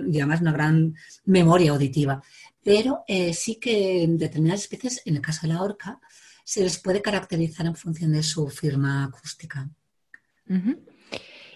y 0.06 0.18
además 0.18 0.40
una 0.42 0.52
gran 0.52 0.94
memoria 1.24 1.72
auditiva. 1.72 2.22
Pero 2.62 3.02
eh, 3.08 3.34
sí 3.34 3.56
que 3.56 4.04
en 4.04 4.18
determinadas 4.18 4.62
especies, 4.62 5.02
en 5.04 5.16
el 5.16 5.22
caso 5.22 5.46
de 5.46 5.54
la 5.54 5.62
orca, 5.62 5.98
se 6.44 6.62
les 6.62 6.78
puede 6.78 7.02
caracterizar 7.02 7.66
en 7.66 7.74
función 7.74 8.12
de 8.12 8.22
su 8.22 8.48
firma 8.48 9.04
acústica. 9.04 9.68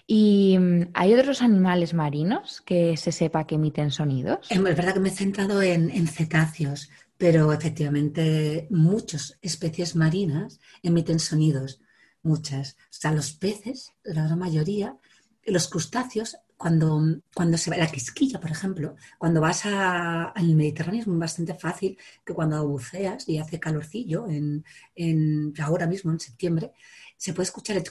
¿Y 0.07 0.57
mm, 0.57 0.91
hay 0.93 1.13
otros 1.13 1.41
animales 1.41 1.93
marinos 1.93 2.61
que 2.61 2.95
se 2.95 3.11
sepa 3.11 3.45
que 3.45 3.55
emiten 3.55 3.91
sonidos? 3.91 4.47
Es 4.49 4.63
verdad 4.63 4.93
que 4.93 5.01
me 5.01 5.09
he 5.09 5.11
centrado 5.11 5.61
en, 5.61 6.07
cetáceos, 6.07 6.89
pero 7.17 7.51
efectivamente 7.51 8.67
muchas 8.71 9.37
especies 9.41 9.97
marinas 9.97 10.61
emiten 10.81 11.19
sonidos, 11.19 11.81
muchas. 12.23 12.77
O 12.83 12.93
sea, 12.93 13.11
los 13.11 13.33
peces, 13.33 13.91
la 14.03 14.23
gran 14.23 14.39
mayoría, 14.39 14.97
los 15.45 15.67
crustáceos, 15.67 16.37
cuando, 16.55 16.99
cuando 17.35 17.57
se 17.57 17.69
va, 17.69 17.77
la 17.77 17.91
quisquilla, 17.91 18.39
por 18.39 18.49
ejemplo, 18.49 18.95
cuando 19.19 19.41
vas 19.41 19.65
al 19.65 20.55
Mediterráneo 20.55 21.01
es 21.01 21.07
bastante 21.07 21.53
fácil 21.53 21.97
que 22.25 22.33
cuando 22.33 22.65
buceas 22.67 23.27
y 23.29 23.37
hace 23.37 23.59
calorcillo, 23.59 24.27
en, 24.27 24.65
en, 24.95 25.53
ahora 25.61 25.85
mismo 25.85 26.11
en 26.11 26.19
septiembre, 26.19 26.71
se 27.17 27.33
puede 27.33 27.45
escuchar 27.45 27.77
el 27.77 27.83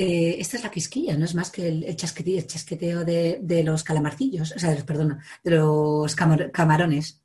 eh, 0.00 0.36
esta 0.38 0.56
es 0.56 0.62
la 0.62 0.70
quisquilla, 0.70 1.16
no 1.16 1.24
es 1.24 1.34
más 1.34 1.50
que 1.50 1.66
el, 1.66 1.96
chasqueteo, 1.96 3.04
de, 3.04 3.62
los 3.64 3.82
calamarcillos, 3.82 4.52
o 4.52 4.58
sea, 4.60 4.70
de, 4.70 4.84
perdona, 4.84 5.24
de 5.42 5.50
los 5.50 6.14
camarones. 6.14 7.20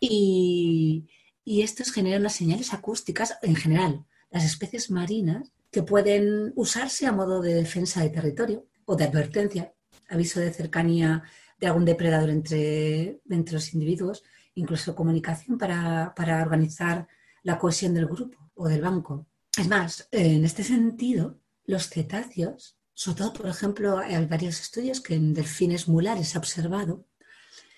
Y, 0.00 1.06
estos 1.44 1.92
generan 1.92 2.22
las 2.22 2.36
señales 2.36 2.72
acústicas 2.72 3.36
en 3.42 3.54
general, 3.54 4.06
las 4.30 4.44
especies 4.44 4.90
marinas 4.90 5.52
que 5.70 5.82
pueden 5.82 6.52
usarse 6.56 7.06
a 7.06 7.12
modo 7.12 7.42
de 7.42 7.52
defensa 7.54 8.00
de 8.02 8.08
territorio 8.08 8.66
o 8.86 8.96
de 8.96 9.04
advertencia, 9.04 9.74
aviso 10.08 10.40
de 10.40 10.52
cercanía 10.52 11.24
de 11.58 11.66
algún 11.66 11.84
depredador 11.84 12.30
entre, 12.30 13.20
entre 13.28 13.54
los 13.54 13.74
individuos, 13.74 14.22
incluso 14.54 14.94
comunicación 14.94 15.58
para, 15.58 16.14
para 16.14 16.40
organizar 16.40 17.08
la 17.42 17.58
cohesión 17.58 17.92
del 17.92 18.06
grupo 18.06 18.38
o 18.54 18.68
del 18.68 18.80
banco. 18.80 19.26
Es 19.58 19.68
más, 19.68 20.08
en 20.12 20.44
este 20.44 20.62
sentido, 20.62 21.39
los 21.70 21.88
cetáceos, 21.88 22.76
sobre 22.92 23.18
todo, 23.18 23.32
por 23.32 23.46
ejemplo, 23.46 23.98
hay 23.98 24.26
varios 24.26 24.60
estudios 24.60 25.00
que 25.00 25.14
en 25.14 25.32
delfines 25.32 25.88
mulares 25.88 26.28
se 26.28 26.36
ha 26.36 26.40
observado, 26.40 27.06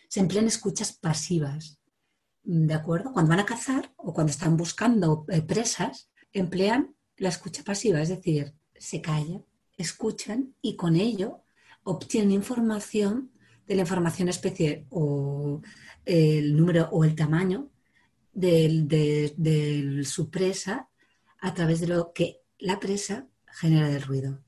se 0.09 0.21
emplean 0.21 0.47
escuchas 0.47 0.93
pasivas. 0.93 1.79
¿De 2.43 2.75
acuerdo? 2.75 3.13
Cuando 3.13 3.31
van 3.31 3.41
a 3.41 3.47
cazar 3.47 3.93
o 3.97 4.13
cuando 4.13 4.33
están 4.33 4.57
buscando 4.57 5.25
eh, 5.29 5.43
presas, 5.43 6.11
emplean 6.33 6.97
la 7.19 7.29
escucha 7.29 7.63
pasiva, 7.63 8.01
es 8.01 8.09
decir, 8.09 8.55
se 8.75 9.01
callan, 9.01 9.45
escuchan 9.77 10.55
y 10.61 10.75
con 10.75 10.97
ello 10.97 11.45
obtienen 11.85 12.33
información 12.33 13.31
de 13.67 13.77
la 13.77 13.83
información 13.83 14.29
especie 14.29 14.87
o 14.91 15.61
el 16.05 16.57
número 16.57 16.89
o 16.91 17.05
el 17.05 17.15
tamaño 17.15 17.71
de 18.33 20.03
su 20.05 20.31
presa 20.31 20.89
a 21.39 21.55
través 21.55 21.81
de 21.81 21.87
lo 21.89 22.13
que 22.13 22.41
la 22.59 22.81
presa 22.81 23.29
genera 23.53 23.89
el 23.89 24.03
ruido. 24.03 24.39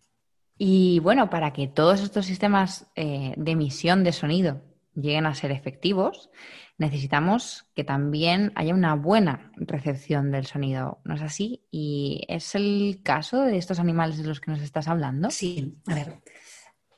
Y 0.57 1.01
bueno, 1.01 1.31
para 1.31 1.53
que 1.53 1.67
todos 1.67 2.01
estos 2.01 2.27
sistemas 2.27 2.87
eh, 2.95 3.35
de 3.37 3.53
emisión 3.53 4.05
de 4.05 4.12
sonido 4.12 4.62
lleguen 4.95 5.27
a 5.27 5.35
ser 5.35 5.51
efectivos, 5.51 6.31
necesitamos 6.79 7.67
que 7.75 7.85
también 7.85 8.53
haya 8.55 8.75
una 8.75 8.95
buena 8.95 9.53
recepción 9.57 10.31
del 10.31 10.47
sonido, 10.47 11.01
¿no 11.05 11.14
es 11.14 11.23
así? 11.23 11.64
¿Y 11.71 12.25
es 12.29 12.55
el 12.55 13.01
caso 13.03 13.43
de 13.43 13.59
estos 13.59 13.81
animales 13.81 14.19
de 14.19 14.25
los 14.25 14.40
que 14.40 14.53
nos 14.53 14.61
estás 14.61 14.87
hablando? 14.87 15.31
Sí, 15.31 15.77
a 15.87 15.95
ver. 15.95 16.21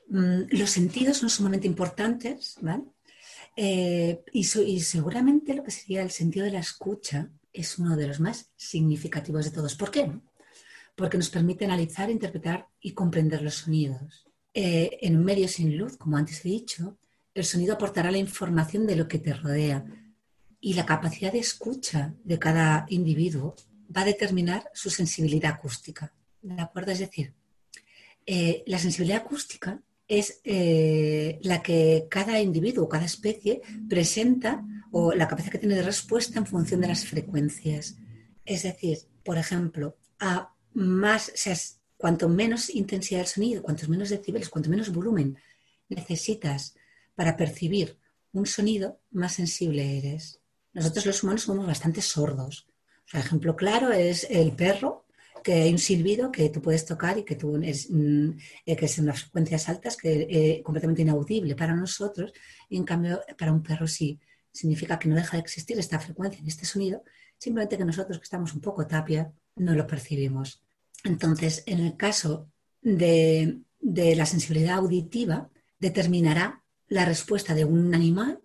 Mm, 0.09 0.57
los 0.57 0.69
sentidos 0.69 1.17
son 1.17 1.29
sumamente 1.29 1.67
importantes, 1.67 2.57
¿vale? 2.61 2.83
Eh, 3.55 4.23
y, 4.33 4.41
y 4.41 4.79
seguramente 4.81 5.55
lo 5.55 5.63
que 5.63 5.71
sería 5.71 6.03
el 6.03 6.11
sentido 6.11 6.45
de 6.45 6.51
la 6.51 6.59
escucha 6.59 7.29
es 7.51 7.79
uno 7.79 7.97
de 7.97 8.07
los 8.07 8.19
más 8.19 8.51
significativos 8.55 9.45
de 9.45 9.51
todos. 9.51 9.75
¿Por 9.75 9.89
qué? 9.89 10.11
Porque 10.97 11.17
nos 11.17 11.29
permite 11.29 11.63
analizar, 11.63 12.09
interpretar 12.09 12.67
y 12.81 12.93
comprender 12.93 13.43
los 13.43 13.53
sonidos. 13.53 14.25
Eh, 14.51 14.97
en 15.01 15.15
un 15.15 15.23
medio 15.23 15.47
sin 15.47 15.77
luz, 15.77 15.95
como 15.95 16.17
antes 16.17 16.43
he 16.43 16.49
dicho, 16.49 16.97
el 17.35 17.45
sonido 17.45 17.75
aportará 17.75 18.09
la 18.09 18.17
información 18.17 18.87
de 18.87 18.95
lo 18.95 19.07
que 19.07 19.19
te 19.19 19.31
rodea 19.31 19.85
y 20.59 20.73
la 20.73 20.87
capacidad 20.87 21.31
de 21.31 21.37
escucha 21.37 22.15
de 22.23 22.39
cada 22.39 22.87
individuo 22.89 23.55
va 23.95 24.01
a 24.01 24.05
determinar 24.05 24.71
su 24.73 24.89
sensibilidad 24.89 25.51
acústica. 25.53 26.11
¿De 26.41 26.59
acuerdo? 26.59 26.91
Es 26.91 26.99
decir, 26.99 27.31
eh, 28.25 28.63
la 28.65 28.79
sensibilidad 28.79 29.21
acústica 29.21 29.79
es 30.07 30.41
eh, 30.45 31.37
la 31.43 31.61
que 31.61 32.07
cada 32.09 32.41
individuo, 32.41 32.89
cada 32.89 33.05
especie 33.05 33.61
presenta 33.87 34.65
o 34.91 35.13
la 35.13 35.27
capacidad 35.27 35.51
que 35.51 35.59
tiene 35.59 35.75
de 35.75 35.83
respuesta 35.83 36.39
en 36.39 36.47
función 36.47 36.81
de 36.81 36.87
las 36.87 37.05
frecuencias 37.05 37.97
Es 38.45 38.63
decir, 38.63 38.97
por 39.23 39.37
ejemplo, 39.37 39.95
a 40.19 40.56
más, 40.77 41.31
cuanto 41.97 42.29
menos 42.29 42.69
intensidad 42.69 43.21
del 43.21 43.27
sonido, 43.27 43.63
cuantos 43.63 43.89
menos 43.89 44.09
decibeles, 44.09 44.49
cuanto 44.49 44.69
menos 44.69 44.93
volumen 44.93 45.37
necesitas 45.89 46.75
para 47.15 47.35
percibir 47.35 47.97
un 48.31 48.45
sonido, 48.45 48.99
más 49.11 49.33
sensible 49.33 49.97
eres. 49.97 50.39
Nosotros 50.73 51.07
los 51.07 51.23
humanos 51.23 51.41
somos 51.43 51.65
bastante 51.65 52.01
sordos. 52.01 52.67
Ejemplo 53.11 53.55
claro 53.55 53.91
es 53.91 54.27
el 54.29 54.51
perro, 54.51 55.05
que 55.43 55.53
hay 55.53 55.71
un 55.71 55.79
silbido 55.79 56.31
que 56.31 56.49
tú 56.49 56.61
puedes 56.61 56.85
tocar 56.85 57.17
y 57.17 57.23
que, 57.23 57.35
tú 57.35 57.55
es, 57.63 57.89
mm, 57.89 58.31
eh, 58.65 59.01
las 59.01 59.21
frecuencias 59.21 59.69
altas, 59.69 59.97
que 59.97 60.13
es 60.13 60.27
eh, 60.29 60.61
completamente 60.63 61.01
inaudible 61.01 61.55
para 61.55 61.75
nosotros, 61.75 62.33
y 62.69 62.77
en 62.77 62.83
cambio 62.83 63.21
para 63.37 63.51
un 63.51 63.63
perro 63.63 63.87
sí. 63.87 64.19
Significa 64.51 64.99
que 64.99 65.09
no 65.09 65.15
deja 65.15 65.37
de 65.37 65.41
existir 65.41 65.79
esta 65.79 65.99
frecuencia 65.99 66.39
en 66.39 66.47
este 66.47 66.65
sonido, 66.65 67.03
simplemente 67.39 67.77
que 67.77 67.85
nosotros 67.85 68.19
que 68.19 68.25
estamos 68.25 68.53
un 68.53 68.61
poco 68.61 68.85
tapia 68.85 69.31
no 69.55 69.73
lo 69.73 69.87
percibimos. 69.87 70.66
Entonces, 71.03 71.63
en 71.65 71.79
el 71.79 71.95
caso 71.97 72.49
de, 72.81 73.59
la 73.81 74.25
sensibilidad 74.25 74.77
auditiva, 74.77 75.49
determinará 75.79 76.63
la 76.87 77.05
respuesta 77.05 77.53
de 77.53 77.65
un 77.65 77.93
animal 77.93 78.41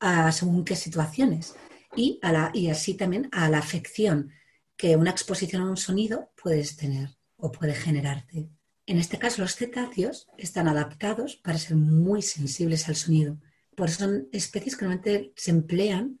a 0.00 0.30
según 0.32 0.64
qué 0.64 0.76
situaciones 0.76 1.54
y, 1.96 2.20
y 2.54 2.68
así 2.68 2.94
también 2.94 3.28
a 3.32 3.48
la 3.48 3.58
afección 3.58 4.30
que 4.76 4.96
una 4.96 5.10
exposición 5.10 5.62
a 5.62 5.70
un 5.70 5.76
sonido 5.76 6.30
puedes 6.40 6.76
tener 6.76 7.10
o 7.36 7.50
puede 7.50 7.74
generarte. 7.74 8.48
En 8.86 8.98
este 8.98 9.18
caso, 9.18 9.42
los 9.42 9.56
cetáceos 9.56 10.28
están 10.38 10.68
adaptados 10.68 11.36
para 11.36 11.58
ser 11.58 11.76
muy 11.76 12.22
sensibles 12.22 12.88
al 12.88 12.96
sonido. 12.96 13.38
Por 13.76 13.88
eso 13.88 14.00
son 14.00 14.28
especies 14.32 14.76
que 14.76 14.84
normalmente 14.84 15.32
se 15.36 15.50
emplean 15.50 16.20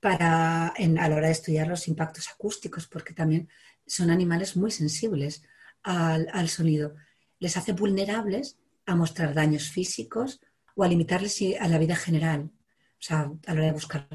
para, 0.00 0.68
a 0.68 1.08
la 1.08 1.16
hora 1.16 1.26
de 1.26 1.32
estudiar 1.32 1.68
los 1.68 1.88
impactos 1.88 2.28
acústicos, 2.28 2.86
porque 2.86 3.12
también 3.12 3.48
son 3.86 4.10
animales 4.10 4.56
muy 4.56 4.70
sensibles 4.70 5.42
al, 5.82 6.48
sonido. 6.48 6.94
Les 7.38 7.56
hace 7.56 7.72
vulnerables 7.72 8.58
a 8.86 8.96
mostrar 8.96 9.34
daños 9.34 9.70
físicos 9.70 10.40
o 10.74 10.84
a 10.84 10.88
limitarles 10.88 11.40
a 11.60 11.68
la 11.68 11.78
vida 11.78 11.96
general, 11.96 12.50
o 12.50 13.02
sea, 13.02 13.30
a 13.46 13.54
la 13.54 13.60
hora 13.60 13.66
de 13.66 13.72
buscar 13.72 14.08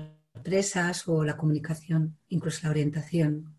presas 0.44 1.08
o 1.08 1.24
la 1.24 1.38
comunicación, 1.38 2.18
incluso 2.30 2.62
la 2.64 2.72
orientación. 2.72 3.56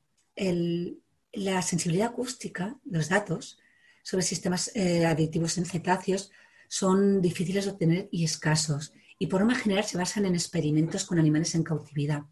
la 1.34 1.62
sensibilidad 1.62 2.08
acústica, 2.08 2.76
los 2.84 3.08
datos 3.08 3.58
sobre 4.02 4.22
sistemas 4.22 4.70
eh, 4.74 5.06
aditivos 5.06 5.56
en 5.58 5.64
cetáceos 5.64 6.30
son 6.68 7.22
difíciles 7.22 7.64
de 7.64 7.70
obtener 7.70 8.08
y 8.10 8.24
escasos 8.24 8.92
y 9.18 9.26
por 9.28 9.44
más 9.44 9.58
general 9.58 9.84
se 9.84 9.96
basan 9.96 10.26
en 10.26 10.34
experimentos 10.34 11.04
con 11.04 11.18
animales 11.18 11.54
en 11.54 11.62
cautividad. 11.62 12.22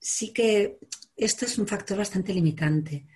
sí 0.00 0.32
que 0.32 0.78
esto 1.24 1.44
es 1.46 1.58
un 1.58 1.66
factor 1.66 1.98
bastante 1.98 2.34
limitante, 2.34 3.06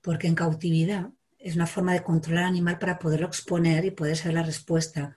porque 0.00 0.26
en 0.26 0.34
cautividad 0.34 1.10
es 1.38 1.56
una 1.56 1.66
forma 1.66 1.92
de 1.92 2.02
controlar 2.02 2.44
al 2.44 2.50
animal 2.50 2.78
para 2.78 2.98
poderlo 2.98 3.26
exponer 3.26 3.84
y 3.84 3.90
poder 3.90 4.16
saber 4.16 4.34
la 4.34 4.42
respuesta. 4.42 5.16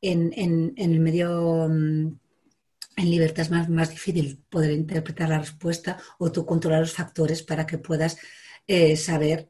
En, 0.00 0.32
el 0.76 1.00
medio 1.00 1.68
mm, 1.68 2.18
en 2.96 3.10
libertad 3.10 3.40
es 3.40 3.50
más, 3.50 3.68
más, 3.68 3.90
difícil 3.90 4.42
poder 4.48 4.72
interpretar 4.72 5.28
la 5.28 5.38
respuesta 5.38 5.98
o 6.18 6.32
tú 6.32 6.46
controlar 6.46 6.80
los 6.80 6.92
factores 6.92 7.42
para 7.42 7.66
que 7.66 7.78
puedas 7.78 8.16
eh, 8.66 8.96
saber 8.96 9.48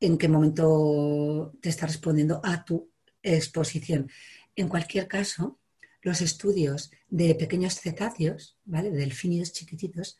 en 0.00 0.18
qué 0.18 0.28
momento 0.28 1.52
te 1.60 1.68
está 1.68 1.86
respondiendo 1.86 2.40
a 2.44 2.64
tu 2.64 2.90
exposición. 3.22 4.10
En 4.54 4.68
cualquier 4.68 5.08
caso, 5.08 5.58
los 6.02 6.20
estudios 6.20 6.90
de 7.08 7.34
pequeños 7.34 7.80
cetáceos, 7.80 8.56
¿vale? 8.64 8.90
de 8.90 9.10
chiquititos, 9.10 10.18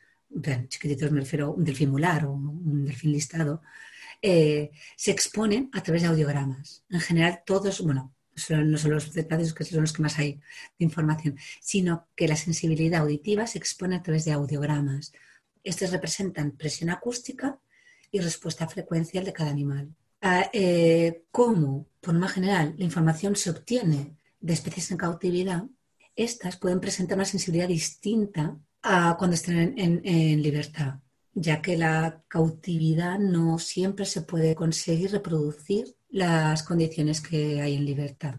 chiquititos 0.68 1.10
me 1.10 1.20
refiero 1.20 1.46
a 1.46 1.50
un 1.50 1.64
delfín 1.64 1.90
mular 1.90 2.26
o 2.26 2.32
un 2.32 2.84
delfín 2.84 3.12
listado, 3.12 3.62
eh, 4.22 4.70
se 4.96 5.10
exponen 5.10 5.70
a 5.72 5.82
través 5.82 6.02
de 6.02 6.08
audiogramas. 6.08 6.84
En 6.90 7.00
general, 7.00 7.42
todos, 7.44 7.80
bueno, 7.80 8.14
no 8.50 8.78
son 8.78 8.90
los 8.90 9.10
cetáceos 9.12 9.54
que 9.54 9.64
son 9.64 9.82
los 9.82 9.92
que 9.92 10.02
más 10.02 10.18
hay 10.18 10.40
de 10.78 10.84
información, 10.84 11.38
sino 11.60 12.08
que 12.14 12.28
la 12.28 12.36
sensibilidad 12.36 13.02
auditiva 13.02 13.46
se 13.46 13.58
expone 13.58 13.96
a 13.96 14.02
través 14.02 14.24
de 14.24 14.32
audiogramas. 14.32 15.12
Estos 15.64 15.90
representan 15.90 16.52
presión 16.52 16.90
acústica 16.90 17.58
y 18.10 18.20
respuesta 18.20 18.68
frecuencial 18.68 19.24
de 19.24 19.32
cada 19.32 19.50
animal. 19.50 19.94
Ah, 20.22 20.50
eh, 20.52 21.24
¿Cómo, 21.30 21.86
por 22.00 22.14
más 22.14 22.32
general, 22.32 22.74
la 22.78 22.84
información 22.84 23.36
se 23.36 23.50
obtiene 23.50 24.16
de 24.40 24.52
especies 24.52 24.90
en 24.90 24.96
cautividad? 24.96 25.64
Estas 26.14 26.56
pueden 26.56 26.80
presentar 26.80 27.18
una 27.18 27.24
sensibilidad 27.24 27.68
distinta 27.68 28.58
cuando 29.18 29.34
estén 29.34 29.74
en, 29.76 30.42
libertad, 30.42 31.00
ya 31.34 31.60
que 31.60 31.76
la 31.76 32.22
cautividad 32.28 33.18
no 33.18 33.58
siempre 33.58 34.04
se 34.04 34.22
puede 34.22 34.54
conseguir 34.54 35.10
reproducir 35.10 35.96
las 36.08 36.62
condiciones 36.62 37.20
que 37.20 37.60
hay 37.60 37.74
en 37.74 37.84
libertad. 37.84 38.36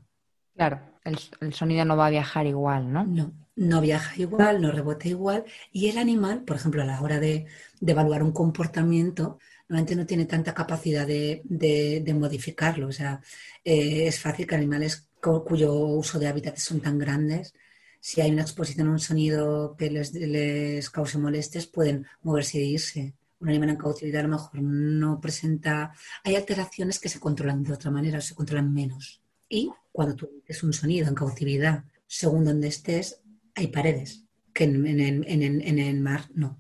Claro, 0.56 0.80
el, 1.04 1.54
sonido 1.54 1.86
no 1.86 1.98
va 1.98 2.08
a 2.08 2.12
viajar 2.12 2.48
igual, 2.48 2.92
¿no? 2.92 3.04
No, 3.04 3.34
no 3.56 3.82
viaja 3.82 4.20
igual, 4.22 4.62
no 4.62 4.72
rebota 4.72 5.08
igual. 5.08 5.44
Y 5.72 5.90
el 5.90 5.98
animal, 5.98 6.44
por 6.44 6.56
ejemplo, 6.56 6.82
a 6.82 6.86
la 6.86 7.02
hora 7.02 7.20
de, 7.20 7.46
evaluar 7.86 8.24
un 8.24 8.32
comportamiento, 8.32 9.40
normalmente 9.68 9.96
no 9.96 10.06
tiene 10.06 10.26
tanta 10.26 10.54
capacidad 10.54 11.06
de, 11.06 12.16
modificarlo. 12.18 12.88
O 12.88 12.92
sea, 12.92 13.22
eh, 13.64 14.08
es 14.08 14.20
fácil 14.20 14.48
que 14.48 14.56
animales 14.56 15.10
cuyo 15.20 15.74
uso 15.74 16.20
de 16.20 16.28
hábitats 16.28 16.64
son 16.64 16.80
tan 16.80 16.98
grandes 16.98 17.54
si 18.00 18.22
hay 18.22 18.32
una 18.32 18.42
exposición 18.42 18.88
a 18.88 18.92
un 18.92 19.00
sonido 19.00 19.76
que 19.78 19.90
les, 19.90 20.90
cause 20.90 21.18
molestias, 21.18 21.68
pueden 21.68 22.06
moverse 22.22 22.60
e 22.60 22.66
irse. 22.66 23.14
Un 23.40 23.50
animal 23.50 23.70
en 23.70 23.76
cautividad 23.78 24.22
a 24.22 24.24
lo 24.24 24.30
mejor 24.30 24.62
no 24.62 25.20
presenta... 25.20 25.94
Hay 26.24 26.36
alteraciones 26.36 27.00
que 27.00 27.10
se 27.10 27.20
controlan 27.20 27.64
de 27.64 27.74
otra 27.74 27.92
manera, 27.92 28.22
se 28.22 28.36
controlan 28.36 28.74
menos. 28.74 29.22
Y 29.48 29.70
cuando 29.92 30.16
tú 30.16 30.44
es 30.46 30.64
un 30.64 30.74
sonido 30.74 31.08
en 31.08 31.16
cautividad, 31.16 31.84
según 32.08 32.46
donde 32.46 32.68
estés, 32.68 33.22
hay 33.56 33.68
paredes, 33.68 34.24
que 34.54 34.64
en 34.64 35.80
el 35.80 36.00
mar 36.02 36.26
no. 36.34 36.60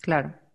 Claro. 0.00 0.45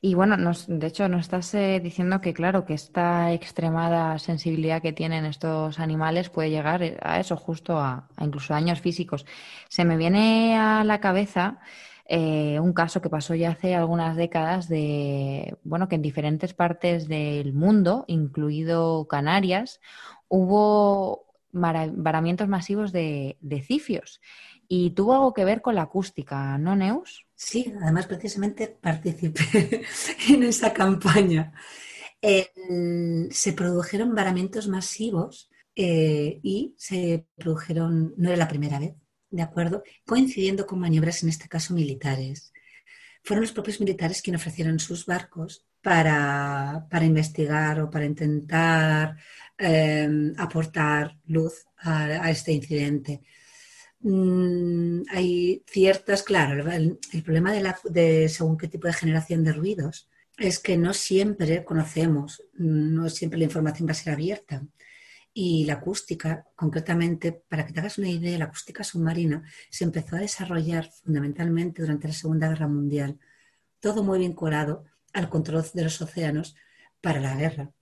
Y 0.00 0.14
bueno, 0.14 0.36
de 0.68 0.86
hecho, 0.86 1.08
nos 1.08 1.22
estás 1.22 1.54
eh, 1.54 1.80
diciendo 1.82 2.20
que, 2.20 2.34
claro, 2.34 2.64
que 2.64 2.74
esta 2.74 3.32
extremada 3.32 4.18
sensibilidad 4.18 4.82
que 4.82 4.92
tienen 4.92 5.24
estos 5.24 5.78
animales 5.78 6.30
puede 6.30 6.50
llegar 6.50 6.82
eh, 6.82 6.96
a 7.02 7.20
eso, 7.20 7.36
justo 7.36 7.78
a, 7.78 8.08
incluso 8.20 8.54
daños 8.54 8.80
físicos. 8.80 9.26
Se 9.68 9.84
me 9.84 9.96
viene 9.96 10.56
a 10.56 10.84
la 10.84 11.00
cabeza 11.00 11.58
eh, 12.08 12.60
un 12.60 12.72
caso 12.72 13.00
que 13.00 13.10
pasó 13.10 13.34
ya 13.34 13.50
hace 13.50 13.74
algunas 13.74 14.16
décadas 14.16 14.68
de, 14.68 15.56
bueno, 15.64 15.88
que 15.88 15.96
en 15.96 16.02
diferentes 16.02 16.54
partes 16.54 17.08
del 17.08 17.52
mundo, 17.52 18.04
incluido 18.06 19.06
Canarias, 19.08 19.80
hubo 20.28 21.26
varamientos 21.52 22.48
masivos 22.48 22.92
de, 22.92 23.38
de 23.40 23.62
cifios 23.62 24.20
y 24.68 24.90
tuvo 24.90 25.14
algo 25.14 25.32
que 25.32 25.44
ver 25.44 25.62
con 25.62 25.74
la 25.74 25.82
acústica, 25.82 26.58
¿no, 26.58 26.76
Neus? 26.76 27.25
Sí, 27.36 27.70
además 27.82 28.06
precisamente 28.06 28.66
participé 28.66 29.82
en 30.30 30.42
esa 30.42 30.72
campaña. 30.72 31.52
se 33.30 33.52
produjeron 33.52 34.14
varamientos 34.14 34.68
masivos 34.68 35.50
eh, 35.74 36.40
y 36.42 36.74
se 36.78 37.26
produjeron, 37.36 38.14
no 38.16 38.28
era 38.30 38.38
la 38.38 38.48
primera 38.48 38.78
vez, 38.78 38.94
¿de 39.30 39.42
acuerdo? 39.42 39.82
Coincidiendo 40.06 40.66
con 40.66 40.80
maniobras, 40.80 41.22
en 41.22 41.28
este 41.28 41.48
caso 41.48 41.74
militares. 41.74 42.52
Fueron 43.22 43.42
los 43.42 43.52
propios 43.52 43.80
militares 43.80 44.22
quienes 44.22 44.40
ofrecieron 44.40 44.78
sus 44.78 45.04
barcos 45.04 45.66
para, 45.82 46.88
investigar 47.02 47.80
o 47.80 47.90
para 47.90 48.06
intentar 48.06 49.16
eh, 49.58 50.08
aportar 50.38 51.18
luz 51.26 51.66
a 51.76 52.30
este 52.30 52.52
incidente. 52.52 53.22
Mm, 54.08 55.02
hay 55.10 55.64
ciertas, 55.66 56.22
claro, 56.22 56.70
el, 56.70 56.96
problema 57.24 57.52
de, 57.52 57.60
la, 57.60 57.76
según 58.28 58.56
qué 58.56 58.68
tipo 58.68 58.86
de 58.86 58.92
generación 58.92 59.42
de 59.42 59.52
ruidos 59.52 60.08
es 60.38 60.60
que 60.60 60.76
no 60.76 60.94
siempre 60.94 61.64
conocemos, 61.64 62.40
no 62.54 63.08
siempre 63.10 63.40
la 63.40 63.46
información 63.46 63.88
va 63.88 63.92
a 63.92 63.94
ser 63.94 64.12
abierta. 64.12 64.64
Y 65.34 65.64
la 65.64 65.74
acústica, 65.74 66.46
concretamente, 66.54 67.32
para 67.32 67.66
que 67.66 67.72
te 67.72 67.80
hagas 67.80 67.98
una 67.98 68.08
idea, 68.08 68.38
la 68.38 68.44
acústica 68.44 68.84
submarina 68.84 69.42
se 69.70 69.82
empezó 69.82 70.14
a 70.14 70.20
desarrollar 70.20 70.88
fundamentalmente 71.02 71.82
durante 71.82 72.06
la 72.06 72.14
Segunda 72.14 72.48
Guerra 72.48 72.68
Mundial, 72.68 73.18
todo 73.80 74.04
muy 74.04 74.20
vinculado 74.20 74.84
al 75.14 75.28
control 75.28 75.64
de 75.74 75.82
los 75.82 76.00
océanos 76.00 76.54
para 77.00 77.20
la 77.20 77.34
guerra. 77.34 77.72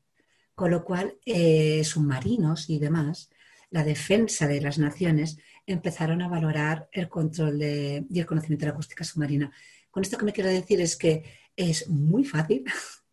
Con 0.54 0.70
lo 0.70 0.84
cual, 0.84 1.18
eh, 1.26 1.84
submarinos 1.84 2.70
y 2.70 2.78
demás, 2.78 3.28
la 3.74 3.84
defensa 3.84 4.46
de 4.46 4.60
las 4.60 4.78
naciones 4.78 5.38
empezaron 5.66 6.22
a 6.22 6.29
valorar 6.29 6.88
el 6.92 7.09
control 7.09 7.59
de, 7.59 8.05
y 8.11 8.20
el 8.20 8.27
conocimiento 8.27 8.64
de 8.64 8.70
la 8.70 8.74
acústica 8.74 9.05
submarina. 9.05 9.53
Con 9.90 10.03
esto 10.03 10.18
que 10.18 10.24
me 10.24 10.33
quiero 10.33 10.50
decir 10.50 10.81
es 10.81 10.96
que 10.96 11.24
es 11.57 11.88
muy 11.88 12.24
fácil 12.24 12.64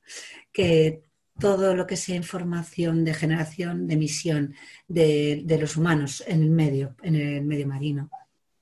que 0.52 1.04
todo 1.40 1.76
lo 1.76 1.88
que 1.88 1.98
sea 1.98 2.16
información 2.16 3.04
de 3.04 3.14
generación, 3.14 3.88
de 3.88 3.94
emisión 3.96 4.54
de, 4.88 5.58
los 5.60 5.78
humanos 5.78 6.24
en 6.28 6.44
el 6.44 6.50
medio, 6.52 6.96
en 7.02 7.16
el 7.16 7.44
medio 7.44 7.68
marino, 7.68 8.10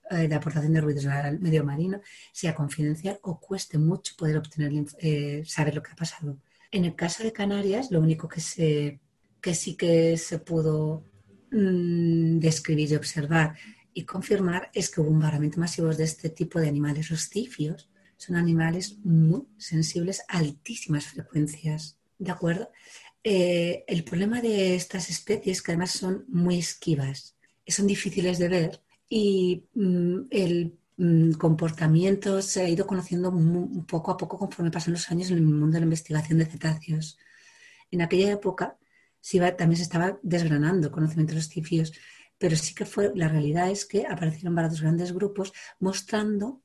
eh, 0.10 0.28
de 0.28 0.36
aportación 0.36 0.73
de 0.73 0.82
ruidos 0.82 1.06
al 1.06 1.39
medio 1.39 1.63
marino 1.63 2.02
sea 2.32 2.56
confidencial 2.56 3.19
o 3.21 3.39
cueste 3.39 3.78
mucho 3.78 4.15
poder 4.17 4.38
obtener, 4.38 4.71
eh, 4.99 5.43
saber 5.45 5.75
lo 5.75 5.84
que 5.84 5.91
ha 5.91 5.95
pasado. 5.95 6.38
En 6.71 6.86
el 6.86 6.95
caso 6.95 7.23
de 7.23 7.34
Canarias, 7.34 7.91
lo 7.91 7.99
único 7.99 8.28
que, 8.28 8.41
se, 8.41 8.99
que 9.41 9.54
sí 9.54 9.75
que 9.75 10.17
se 10.17 10.39
pudo 10.39 11.04
mm, 11.52 12.39
describir 12.39 12.91
y 12.91 12.95
observar 12.95 13.56
y 13.93 14.06
confirmar 14.06 14.69
es 14.73 14.89
que 14.89 15.02
hubo 15.02 15.10
un 15.10 15.19
varamiento 15.19 15.60
masivo 15.60 15.89
de 15.89 16.04
este 16.04 16.30
tipo 16.30 16.60
de 16.60 16.67
animales. 16.67 17.10
Los 17.10 17.30
cifios 17.30 17.89
son 18.17 18.36
animales 18.36 18.97
muy 19.04 19.43
sensibles 19.58 20.21
a 20.28 20.39
altísimas 20.39 21.06
frecuencias, 21.06 21.97
¿de 22.17 22.32
acuerdo? 22.32 22.71
Eh, 23.23 23.84
el 23.88 24.04
problema 24.04 24.41
de 24.41 24.75
estas 24.75 25.10
especies, 25.10 25.62
que 25.62 25.71
además 25.71 25.91
son 25.91 26.25
muy 26.28 26.60
esquivas, 26.60 27.36
son 27.67 27.88
difíciles 27.88 28.39
de 28.39 28.47
ver 28.47 28.84
y 29.10 29.65
mm, 29.73 30.19
el 30.30 30.78
mm, 30.97 31.32
comportamiento 31.34 32.41
se 32.41 32.62
ha 32.62 32.69
ido 32.69 32.88
conociendo 32.88 33.34
poco 33.88 34.12
a 34.12 34.17
poco 34.17 34.38
conforme 34.38 34.71
pasan 34.71 34.93
los 34.93 35.10
años 35.12 35.32
en 35.32 35.38
el 35.38 35.43
mundo 35.43 35.73
de 35.73 35.80
la 35.80 35.86
investigación 35.86 36.39
de 36.39 36.45
cetáceos. 36.45 37.17
En 37.91 38.02
aquella 38.02 38.32
época 38.32 38.78
también 39.58 39.78
se 39.78 39.84
estaba 39.84 40.17
desgranando 40.23 40.88
el 40.88 40.93
conocimiento 40.93 41.32
de 41.32 41.39
los 41.39 41.49
cifios, 41.49 41.93
pero 42.39 42.56
sí 42.56 42.73
que 42.73 42.86
fue, 42.86 43.12
la 43.15 43.28
realidad 43.28 43.69
es 43.69 43.86
que 43.86 44.08
aparecieron 44.08 44.56
varios 44.56 44.82
grandes 44.82 45.12
grupos 45.12 45.54
mostrando 45.80 46.63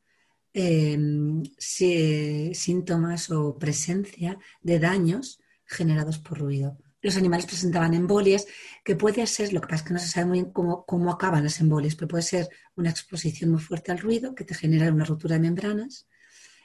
em, 0.54 1.42
síntomas 1.58 3.30
o 3.30 3.58
presencia 3.58 4.38
de 4.62 4.78
daños 4.78 5.40
generados 5.66 6.18
por 6.18 6.38
ruido. 6.38 6.78
Los 7.02 7.16
animales 7.16 7.44
presentaban 7.44 7.92
embolias, 7.92 8.46
que 8.84 8.96
puede 8.96 9.26
ser, 9.26 9.52
lo 9.52 9.60
que 9.60 9.66
pasa 9.66 9.82
es 9.82 9.88
que 9.88 9.94
no 9.94 10.00
se 10.00 10.08
sabe 10.08 10.26
muy 10.26 10.40
bien 10.40 10.52
cómo, 10.52 10.87
cómo 10.87 11.10
acaban 11.10 11.44
las 11.44 11.60
embolias, 11.60 11.96
pero 11.96 12.08
puede 12.08 12.22
ser 12.22 12.48
una 12.76 12.90
exposición 12.90 13.50
muy 13.50 13.60
fuerte 13.60 13.92
al 13.92 13.98
ruido 13.98 14.34
que 14.34 14.44
te 14.44 14.54
genera 14.54 14.90
una 14.92 15.04
ruptura 15.04 15.34
de 15.34 15.42
membranas, 15.42 16.06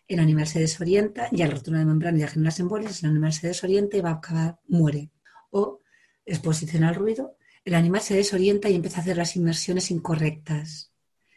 el 0.07 0.19
animal 0.19 0.47
se 0.47 0.59
desorienta 0.59 1.29
y 1.31 1.41
a 1.41 1.47
la 1.47 1.55
ruptura 1.55 1.79
de 1.79 1.85
membranas 1.85 2.21
ya 2.21 2.27
genera 2.27 2.49
las 2.49 2.59
embolias, 2.59 3.03
el 3.03 3.09
animal 3.09 3.33
se 3.33 3.47
desorienta 3.47 3.97
y 3.97 4.01
va 4.01 4.11
a 4.11 4.13
acabar, 4.13 4.59
muere. 4.67 5.11
O 5.49 5.81
exposición 6.25 6.83
al 6.83 6.95
ruido, 6.95 7.37
el 7.65 7.75
animal 7.75 8.01
se 8.01 8.15
desorienta 8.15 8.69
y 8.69 8.75
empieza 8.75 8.97
a 8.97 9.01
hacer 9.01 9.17
las 9.17 9.35
inmersiones 9.35 9.91
incorrectas, 9.91 10.91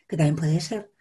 que 0.09 0.17
también 0.17 0.37
puede 0.37 0.61
ser. 0.61 0.93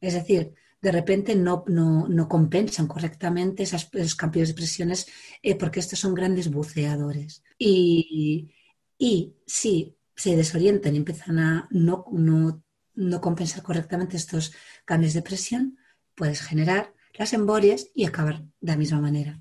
Es 0.00 0.14
decir, 0.14 0.54
de 0.80 0.92
repente 0.92 1.34
no, 1.34 1.64
no, 1.66 2.28
compensan 2.28 2.86
correctamente 2.86 3.62
esas, 3.62 3.88
esos 3.92 4.14
cambios 4.14 4.48
de 4.48 4.54
presiones 4.54 5.08
eh, 5.42 5.56
porque 5.56 5.80
estos 5.80 5.98
son 5.98 6.14
grandes 6.14 6.50
buceadores. 6.50 7.42
Y, 7.58 8.52
y 8.98 9.34
si 9.46 9.96
se 10.14 10.36
desorientan 10.36 10.94
y 10.94 10.98
empiezan 10.98 11.38
a 11.38 11.68
no, 11.70 12.06
no, 12.12 13.20
compensar 13.20 13.62
correctamente 13.62 14.16
estos 14.16 14.54
cambios 14.84 15.14
de 15.14 15.22
presión, 15.22 15.78
puedes 16.14 16.40
generar 16.40 16.94
las 17.14 17.32
embolias 17.32 17.88
y 17.94 18.04
acabar 18.04 18.42
de 18.60 18.72
la 18.72 18.76
misma 18.76 19.00
manera. 19.00 19.40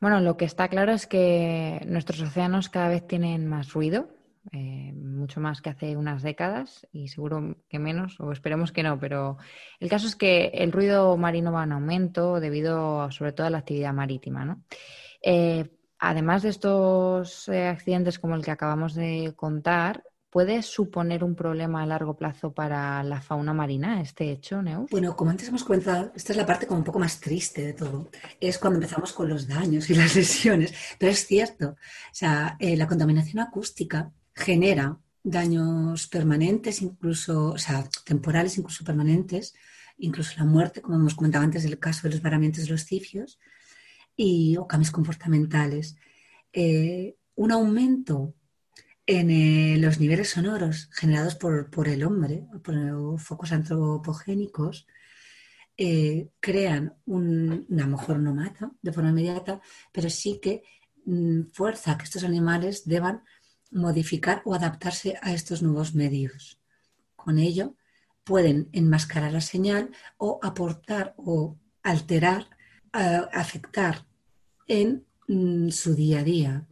Bueno, 0.00 0.20
lo 0.20 0.36
que 0.36 0.44
está 0.44 0.68
claro 0.68 0.92
es 0.92 1.06
que 1.06 1.84
nuestros 1.86 2.20
océanos 2.20 2.68
cada 2.68 2.88
vez 2.88 3.06
tienen 3.06 3.46
más 3.46 3.72
ruido, 3.72 4.08
eh, 4.52 4.92
mucho 4.94 5.40
más 5.40 5.60
que 5.60 5.70
hace 5.70 5.96
unas 5.96 6.22
décadas 6.22 6.86
y 6.92 7.08
seguro 7.08 7.56
que 7.68 7.78
menos, 7.78 8.18
o 8.20 8.32
esperemos 8.32 8.72
que 8.72 8.82
no, 8.82 8.98
pero 8.98 9.36
el 9.80 9.88
caso 9.88 10.06
es 10.06 10.16
que 10.16 10.46
el 10.54 10.72
ruido 10.72 11.16
marino 11.16 11.52
va 11.52 11.64
en 11.64 11.72
aumento 11.72 12.40
debido 12.40 13.10
sobre 13.10 13.32
todo 13.32 13.46
a 13.46 13.50
la 13.50 13.58
actividad 13.58 13.92
marítima. 13.92 14.44
¿no? 14.44 14.62
Eh, 15.22 15.68
además 15.98 16.42
de 16.42 16.50
estos 16.50 17.48
eh, 17.48 17.66
accidentes 17.66 18.18
como 18.18 18.36
el 18.36 18.44
que 18.44 18.50
acabamos 18.50 18.94
de 18.94 19.34
contar, 19.36 20.02
¿Puede 20.30 20.62
suponer 20.62 21.24
un 21.24 21.34
problema 21.34 21.82
a 21.82 21.86
largo 21.86 22.14
plazo 22.14 22.52
para 22.52 23.02
la 23.02 23.22
fauna 23.22 23.54
marina 23.54 24.02
este 24.02 24.30
hecho, 24.30 24.60
Neus? 24.60 24.90
Bueno, 24.90 25.16
como 25.16 25.30
antes 25.30 25.48
hemos 25.48 25.64
comentado, 25.64 26.12
esta 26.14 26.34
es 26.34 26.36
la 26.36 26.44
parte 26.44 26.66
como 26.66 26.80
un 26.80 26.84
poco 26.84 26.98
más 26.98 27.18
triste 27.18 27.62
de 27.62 27.72
todo. 27.72 28.10
Es 28.38 28.58
cuando 28.58 28.76
empezamos 28.76 29.14
con 29.14 29.26
los 29.26 29.48
daños 29.48 29.88
y 29.88 29.94
las 29.94 30.14
lesiones. 30.16 30.74
Pero 30.98 31.12
es 31.12 31.26
cierto, 31.26 31.68
o 31.68 31.76
sea, 32.14 32.58
la 32.60 32.86
contaminación 32.86 33.38
acústica 33.38 34.12
genera 34.38 34.98
daños 35.22 36.06
permanentes, 36.06 36.80
incluso, 36.80 37.50
o 37.50 37.58
sea, 37.58 37.88
temporales, 38.04 38.56
incluso 38.56 38.84
permanentes, 38.84 39.54
incluso 39.98 40.34
la 40.38 40.44
muerte, 40.44 40.80
como 40.80 40.96
hemos 40.96 41.14
comentado 41.14 41.44
antes 41.44 41.64
del 41.64 41.78
caso 41.78 42.02
de 42.04 42.14
los 42.14 42.22
varamientos 42.22 42.64
de 42.64 42.70
los 42.70 42.84
cifios, 42.84 43.38
y, 44.16 44.56
o 44.56 44.66
cambios 44.66 44.90
comportamentales. 44.90 45.96
Eh, 46.52 47.16
un 47.36 47.52
aumento 47.52 48.34
en 49.06 49.30
eh, 49.30 49.78
los 49.78 50.00
niveles 50.00 50.30
sonoros 50.30 50.90
generados 50.92 51.34
por, 51.36 51.88
el 51.88 52.04
hombre, 52.04 52.44
por 52.62 52.74
los 52.74 53.22
focos 53.22 53.52
antropogénicos, 53.52 54.86
eh, 55.76 56.30
crean 56.40 56.94
un, 57.06 57.66
a 57.70 57.82
lo 57.82 57.86
mejor 57.86 58.18
no 58.18 58.34
mata 58.34 58.72
de 58.82 58.92
forma 58.92 59.10
inmediata, 59.10 59.60
pero 59.92 60.10
sí 60.10 60.40
que 60.42 60.62
mm, 61.06 61.44
fuerza 61.52 61.96
que 61.96 62.04
estos 62.04 62.24
animales 62.24 62.84
deban 62.84 63.22
modificar 63.70 64.42
o 64.44 64.54
adaptarse 64.54 65.18
a 65.22 65.32
estos 65.32 65.62
nuevos 65.62 65.94
medios. 65.94 66.60
Con 67.16 67.38
ello, 67.38 67.74
pueden 68.24 68.68
enmascarar 68.72 69.32
la 69.32 69.40
señal 69.40 69.90
o 70.18 70.38
aportar 70.42 71.14
o 71.16 71.56
alterar, 71.82 72.48
afectar 72.92 74.06
en 74.66 75.06
mm, 75.28 75.70
su 75.70 75.94
día 75.94 76.20
a 76.20 76.24
día. 76.24 76.68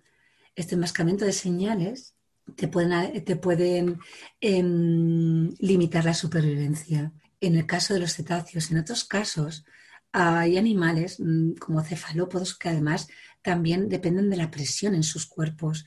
Este 0.54 0.74
enmascaramiento 0.74 1.24
de 1.24 1.32
señales 1.32 2.14
te 2.54 2.68
pueden, 2.68 3.24
te 3.24 3.36
pueden 3.36 3.98
em, 4.40 5.50
limitar 5.58 6.04
la 6.04 6.14
supervivencia. 6.14 7.12
En 7.40 7.56
el 7.56 7.66
caso 7.66 7.94
de 7.94 8.00
los 8.00 8.12
cetáceos, 8.12 8.70
en 8.70 8.78
otros 8.78 9.04
casos, 9.04 9.64
hay 10.12 10.56
animales 10.56 11.20
mm, 11.20 11.54
como 11.54 11.82
cefalópodos 11.82 12.56
que 12.56 12.68
además 12.68 13.08
también 13.42 13.88
dependen 13.88 14.30
de 14.30 14.36
la 14.36 14.50
presión 14.50 14.94
en 14.94 15.02
sus 15.02 15.26
cuerpos 15.26 15.86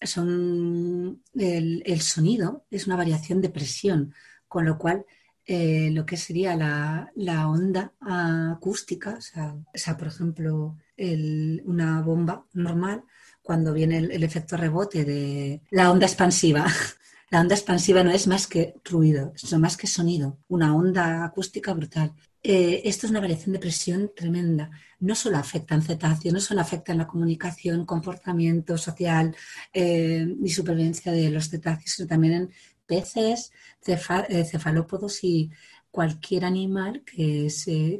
son 0.00 1.22
el, 1.34 2.00
sonido 2.00 2.64
es 2.70 2.86
una 2.86 2.96
variación 2.96 3.40
de 3.40 3.50
presión, 3.50 4.14
con 4.48 4.64
lo 4.64 4.78
cual 4.78 5.06
eh, 5.46 5.90
lo 5.92 6.06
que 6.06 6.16
sería 6.16 6.56
la, 6.56 7.48
onda 7.48 7.92
acústica, 8.00 9.18
o 9.18 9.20
sea, 9.78 9.96
por 9.96 10.08
ejemplo, 10.08 10.76
una 11.64 12.00
bomba 12.02 12.46
normal, 12.52 13.04
cuando 13.42 13.74
viene 13.74 13.98
el, 13.98 14.22
efecto 14.22 14.56
rebote 14.56 15.04
de 15.04 15.60
la 15.70 15.90
onda 15.90 16.06
expansiva. 16.06 16.66
La 17.30 17.40
onda 17.40 17.56
expansiva 17.56 18.04
no 18.04 18.12
es 18.12 18.28
más 18.28 18.46
que 18.46 18.74
ruido, 18.84 19.32
es 19.34 19.52
más 19.58 19.76
que 19.76 19.88
sonido, 19.88 20.38
una 20.46 20.76
onda 20.76 21.24
acústica 21.24 21.72
brutal. 21.72 22.12
Eh, 22.46 22.82
esto 22.84 23.06
es 23.06 23.10
una 23.10 23.20
variación 23.20 23.54
de 23.54 23.58
presión 23.58 24.10
tremenda. 24.14 24.70
No 25.00 25.14
solo 25.14 25.38
afecta 25.38 25.74
en 25.74 25.80
cetáceos, 25.80 26.34
no 26.34 26.40
solo 26.40 26.60
afecta 26.60 26.92
en 26.92 26.98
la 26.98 27.06
comunicación, 27.06 27.86
comportamiento 27.86 28.76
social 28.76 29.34
eh, 29.72 30.26
y 30.42 30.50
supervivencia 30.50 31.10
de 31.10 31.30
los 31.30 31.48
cetáceos, 31.48 31.92
sino 31.92 32.06
también 32.06 32.34
en 32.34 32.50
peces, 32.84 33.50
eh, 33.86 34.44
cefalópodos 34.44 35.24
y 35.24 35.50
cualquier 35.90 36.44
animal 36.44 37.02
que 37.04 37.48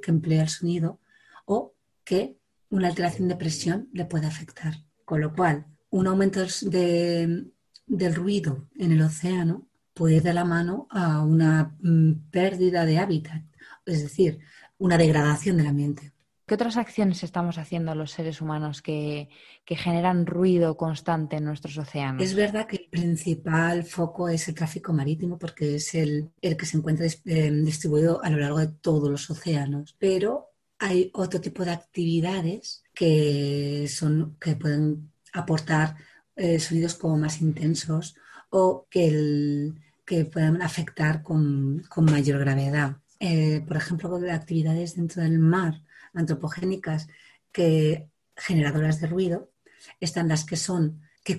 emplea 0.06 0.42
el 0.42 0.48
sonido 0.50 1.00
o 1.46 1.72
que 2.04 2.36
una 2.68 2.88
alteración 2.88 3.28
de 3.28 3.36
presión 3.36 3.88
le 3.94 4.04
puede 4.04 4.26
afectar. 4.26 4.74
Con 5.06 5.22
lo 5.22 5.34
cual, 5.34 5.64
un 5.88 6.06
aumento 6.06 6.40
de, 6.62 7.46
del 7.86 8.14
ruido 8.14 8.68
en 8.76 8.92
el 8.92 9.00
océano 9.00 9.66
puede 9.94 10.16
ir 10.16 10.22
de 10.22 10.34
la 10.34 10.44
mano 10.44 10.86
a 10.90 11.22
una 11.22 11.74
mm, 11.80 12.30
pérdida 12.30 12.84
de 12.84 12.98
hábitat 12.98 13.42
es 13.86 14.02
decir, 14.02 14.38
una 14.78 14.98
degradación 14.98 15.56
del 15.56 15.66
ambiente. 15.66 16.14
¿Qué 16.46 16.54
otras 16.54 16.76
acciones 16.76 17.22
estamos 17.22 17.56
haciendo 17.56 17.94
los 17.94 18.10
seres 18.10 18.42
humanos 18.42 18.82
que, 18.82 19.30
generan 19.66 20.26
ruido 20.26 20.76
constante 20.76 21.36
en 21.36 21.44
nuestros 21.44 21.78
océanos? 21.78 22.22
Es 22.22 22.34
verdad 22.34 22.66
que 22.66 22.76
el 22.76 22.88
principal 22.90 23.82
foco 23.82 24.28
es 24.28 24.46
el 24.48 24.54
tráfico 24.54 24.92
marítimo 24.92 25.38
porque 25.38 25.76
es 25.76 25.94
el, 25.94 26.32
que 26.42 26.66
se 26.66 26.76
encuentra 26.76 27.06
eh, 27.06 27.50
distribuido 27.50 28.22
a 28.22 28.28
lo 28.28 28.36
largo 28.36 28.58
de 28.58 28.68
todos 28.68 29.10
los 29.10 29.30
océanos, 29.30 29.96
pero 29.98 30.50
hay 30.78 31.10
otro 31.14 31.40
tipo 31.40 31.64
de 31.64 31.70
actividades 31.70 32.82
que, 32.92 33.86
son, 33.88 34.36
que 34.38 34.54
pueden 34.54 35.12
aportar 35.32 35.96
eh, 36.36 36.60
sonidos 36.60 36.94
como 36.94 37.16
más 37.16 37.40
intensos 37.40 38.16
o 38.50 38.86
que, 38.90 39.72
que 40.04 40.26
puedan 40.26 40.60
afectar 40.60 41.22
con 41.22 41.86
mayor 41.96 42.40
gravedad. 42.40 42.98
Eh, 43.26 43.62
por 43.66 43.78
ejemplo, 43.78 44.18
de 44.18 44.30
actividades 44.32 44.96
dentro 44.96 45.22
del 45.22 45.38
mar 45.38 45.80
antropogénicas 46.12 47.08
que 47.52 48.10
generadoras 48.36 49.00
de 49.00 49.06
ruido, 49.06 49.50
están 49.98 50.28
las 50.28 50.44
que 50.44 50.56
son 50.56 51.00
que, 51.24 51.34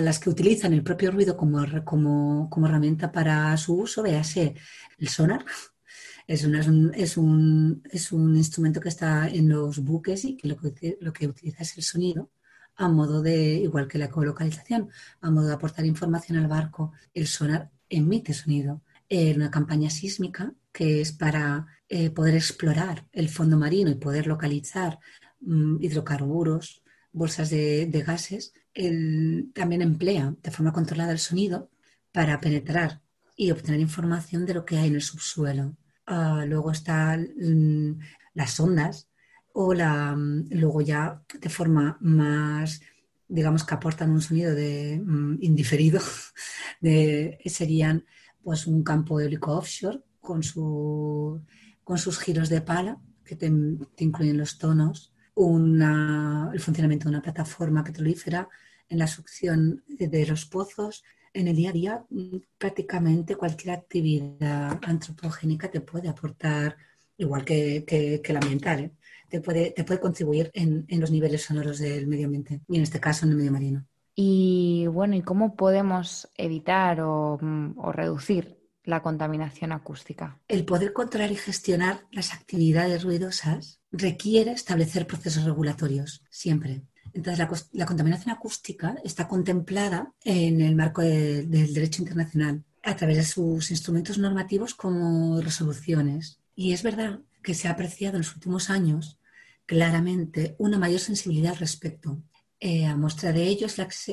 las 0.00 0.18
que 0.18 0.30
utilizan 0.30 0.72
el 0.72 0.82
propio 0.82 1.12
ruido 1.12 1.36
como, 1.36 2.50
como, 2.50 2.66
herramienta 2.66 3.12
para 3.12 3.56
su 3.56 3.76
uso, 3.76 4.02
véase 4.02 4.56
el 4.98 5.08
sonar. 5.08 5.44
Es, 6.26 6.42
es, 6.42 6.66
un, 6.66 7.82
es, 7.92 8.12
un, 8.12 8.36
instrumento 8.36 8.80
que 8.80 8.88
está 8.88 9.28
en 9.28 9.48
los 9.48 9.78
buques 9.78 10.24
y 10.24 10.36
que 10.36 10.48
lo, 10.48 10.56
que 10.56 10.98
lo 11.00 11.12
que 11.12 11.28
utiliza 11.28 11.62
es 11.62 11.76
el 11.76 11.84
sonido 11.84 12.32
a 12.74 12.88
modo 12.88 13.22
de, 13.22 13.54
igual 13.54 13.86
que 13.86 13.98
la 13.98 14.10
colocalización, 14.10 14.90
a 15.20 15.30
modo 15.30 15.46
de 15.46 15.54
aportar 15.54 15.86
información 15.86 16.36
al 16.36 16.48
barco. 16.48 16.92
El 17.14 17.28
sonar 17.28 17.70
emite 17.88 18.34
sonido. 18.34 18.82
En 19.10 19.36
una 19.36 19.50
campaña 19.50 19.88
sísmica 19.88 20.52
que 20.78 21.00
es 21.00 21.10
para 21.10 21.66
eh, 21.88 22.08
poder 22.10 22.36
explorar 22.36 23.04
el 23.10 23.28
fondo 23.28 23.58
marino 23.58 23.90
y 23.90 23.96
poder 23.96 24.28
localizar 24.28 25.00
mm, 25.40 25.82
hidrocarburos, 25.82 26.84
bolsas 27.10 27.50
de, 27.50 28.04
gases, 28.06 28.52
también 29.54 29.82
emplea 29.82 30.36
de 30.40 30.50
forma 30.52 30.72
controlada 30.72 31.10
el 31.10 31.18
sonido 31.18 31.68
para 32.12 32.40
penetrar 32.40 33.02
y 33.34 33.50
obtener 33.50 33.80
información 33.80 34.46
de 34.46 34.54
lo 34.54 34.64
que 34.64 34.78
hay 34.78 34.86
en 34.86 34.94
el 34.94 35.02
subsuelo. 35.02 35.76
Ah, 36.06 36.44
luego 36.46 36.70
están 36.70 37.28
mm, 37.36 37.98
las 38.34 38.60
ondas 38.60 39.08
o 39.52 39.74
la, 39.74 40.14
mm, 40.14 40.50
luego 40.50 40.80
ya 40.80 41.24
de 41.40 41.48
forma 41.48 41.98
más, 42.00 42.80
digamos 43.26 43.64
que 43.64 43.74
aportan 43.74 44.12
un 44.12 44.22
sonido 44.22 44.54
de, 44.54 45.02
indiferido, 45.40 46.00
de, 46.80 47.40
serían 47.46 48.04
pues 48.44 48.68
un 48.68 48.84
campo 48.84 49.20
eólico 49.20 49.56
offshore 49.58 50.04
con 50.28 50.42
su 50.42 51.40
con 51.82 51.96
sus 51.96 52.18
giros 52.18 52.50
de 52.50 52.60
pala, 52.60 53.00
que 53.24 53.34
te, 53.34 53.46
incluyen 53.46 54.36
los 54.36 54.58
tonos, 54.58 55.14
el 55.34 56.60
funcionamiento 56.60 57.04
de 57.04 57.14
una 57.14 57.22
plataforma 57.22 57.82
petrolífera 57.82 58.46
en 58.90 58.98
la 58.98 59.06
succión 59.06 59.82
de 59.88 60.26
los 60.26 60.44
pozos. 60.44 61.02
En 61.32 61.48
el 61.48 61.56
día 61.56 61.70
a 61.70 61.72
día, 61.72 62.04
prácticamente 62.58 63.36
cualquier 63.36 63.74
actividad 63.74 64.78
antropogénica 64.82 65.70
te 65.70 65.80
puede 65.80 66.08
aportar, 66.10 66.76
igual 67.16 67.42
que, 67.46 67.84
que, 67.86 68.20
el 68.22 68.36
ambiental, 68.36 68.80
¿eh? 68.80 68.92
te, 69.30 69.40
puede, 69.40 69.70
te 69.70 69.84
puede 69.84 70.00
contribuir 70.00 70.50
en, 70.52 70.84
en 70.88 71.00
los 71.00 71.10
niveles 71.10 71.44
sonoros 71.44 71.78
del 71.78 72.06
medio 72.06 72.26
ambiente 72.26 72.60
y 72.68 72.76
en 72.76 72.82
este 72.82 73.00
caso 73.00 73.24
en 73.24 73.32
el 73.32 73.38
medio 73.38 73.52
marino. 73.52 73.86
Y 74.14 74.88
bueno, 74.88 75.16
¿y 75.16 75.22
cómo 75.22 75.56
podemos 75.56 76.28
evitar 76.36 77.00
o 77.00 77.38
reducir 77.92 78.57
la 78.88 79.02
contaminación 79.02 79.72
acústica? 79.72 80.38
El 80.48 80.64
poder 80.64 80.94
controlar 80.94 81.30
y 81.30 81.36
gestionar 81.36 82.06
las 82.10 82.32
actividades 82.32 83.04
ruidosas 83.04 83.80
requiere 83.92 84.52
establecer 84.52 85.06
procesos 85.06 85.44
regulatorios, 85.44 86.24
siempre. 86.30 86.84
Entonces, 87.12 87.68
la, 87.72 87.84
contaminación 87.86 88.34
acústica 88.34 88.96
está 89.04 89.28
contemplada 89.28 90.14
en 90.24 90.62
el 90.62 90.74
marco 90.74 91.02
del 91.02 91.74
derecho 91.74 92.00
internacional 92.00 92.64
a 92.82 92.96
través 92.96 93.18
de 93.18 93.24
sus 93.24 93.70
instrumentos 93.70 94.16
normativos 94.16 94.74
como 94.74 95.40
resoluciones. 95.42 96.40
Y 96.54 96.72
es 96.72 96.82
verdad 96.82 97.20
que 97.42 97.52
se 97.54 97.68
ha 97.68 97.72
apreciado 97.72 98.16
en 98.16 98.22
los 98.22 98.34
últimos 98.34 98.70
años 98.70 99.18
claramente 99.66 100.56
una 100.58 100.78
mayor 100.78 101.00
sensibilidad 101.00 101.52
al 101.52 101.58
respecto. 101.58 102.22
Eh, 102.58 102.86
a 102.86 102.96
muestra 102.96 103.32
de 103.32 103.44
ello 103.44 103.66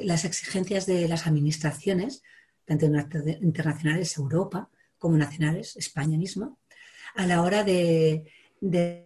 las 0.03 0.25
exigencias 0.25 0.85
de 0.85 1.07
las 1.07 1.27
administraciones 1.27 2.23
tanto 2.65 2.85
internacionales, 2.85 4.17
Europa, 4.17 4.69
como 4.97 5.17
nacionales, 5.17 5.75
España 5.77 6.17
misma, 6.17 6.55
a 7.15 7.27
la 7.27 7.41
hora 7.41 7.63
de, 7.63 8.31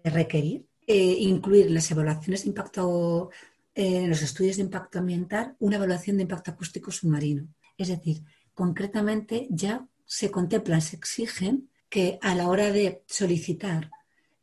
requerir 0.04 0.66
eh, 0.88 1.18
incluir 1.20 1.68
en 1.68 1.74
las 1.74 1.92
evaluaciones 1.92 2.44
de 2.44 2.50
impacto, 2.50 3.30
eh, 3.76 3.98
en 4.04 4.10
los 4.10 4.22
estudios 4.22 4.56
de 4.56 4.64
impacto 4.64 5.00
ambiental, 5.00 5.56
una 5.60 5.76
evaluación 5.76 6.18
de 6.18 6.24
impacto 6.24 6.52
acústico 6.52 6.92
submarino. 6.92 7.48
Es 7.78 7.90
decir, 7.90 8.24
concretamente 8.54 9.48
ya 9.52 9.86
se 10.06 10.32
contemplan, 10.32 10.82
se 10.82 10.96
exigen 10.96 11.70
que 11.90 12.18
a 12.22 12.34
la 12.36 12.48
hora 12.48 12.72
de 12.72 13.04
solicitar 13.06 13.92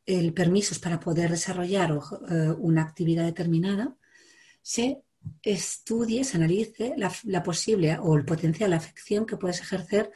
el 0.07 0.33
permisos 0.33 0.79
para 0.79 1.01
poder 1.01 1.31
desarrollar 1.31 1.91
eh, 2.31 2.55
una 2.59 2.83
actividad 2.83 3.25
determinada, 3.25 3.97
se 4.63 5.03
estudie, 5.43 6.25
se 6.25 6.37
analice 6.37 6.95
la, 6.97 7.43
posible 7.43 7.99
o 7.99 8.17
el 8.17 8.25
potencial 8.25 8.73
afección 8.73 9.27
que 9.27 9.37
puedes 9.37 9.61
ejercer 9.61 10.11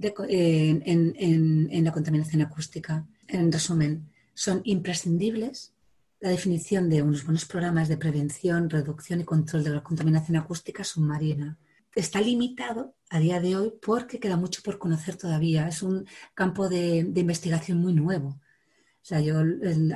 en, 0.00 1.84
la 1.84 1.92
contaminación 1.92 2.42
acústica. 2.42 3.06
En 3.26 3.52
resumen, 3.52 4.08
son 4.34 4.60
imprescindibles 4.64 5.72
la 6.20 6.30
definición 6.30 6.88
de 6.88 7.02
unos 7.02 7.24
buenos 7.24 7.44
programas 7.44 7.88
de 7.88 7.96
prevención, 7.96 8.68
reducción 8.68 9.20
y 9.20 9.24
control 9.24 9.62
de 9.62 9.70
la 9.70 9.82
contaminación 9.82 10.36
acústica 10.36 10.82
submarina. 10.82 11.58
Está 11.94 12.20
limitado 12.20 12.94
a 13.10 13.20
día 13.20 13.40
de 13.40 13.56
hoy 13.56 13.72
porque 13.80 14.18
queda 14.18 14.36
mucho 14.36 14.62
por 14.62 14.78
conocer 14.78 15.16
todavía. 15.16 15.68
Es 15.68 15.82
un 15.82 16.06
campo 16.34 16.68
de 16.68 16.98
investigación 17.14 17.78
muy 17.78 17.92
nuevo. 17.92 18.40
Sea, 19.08 19.22
yo 19.22 19.40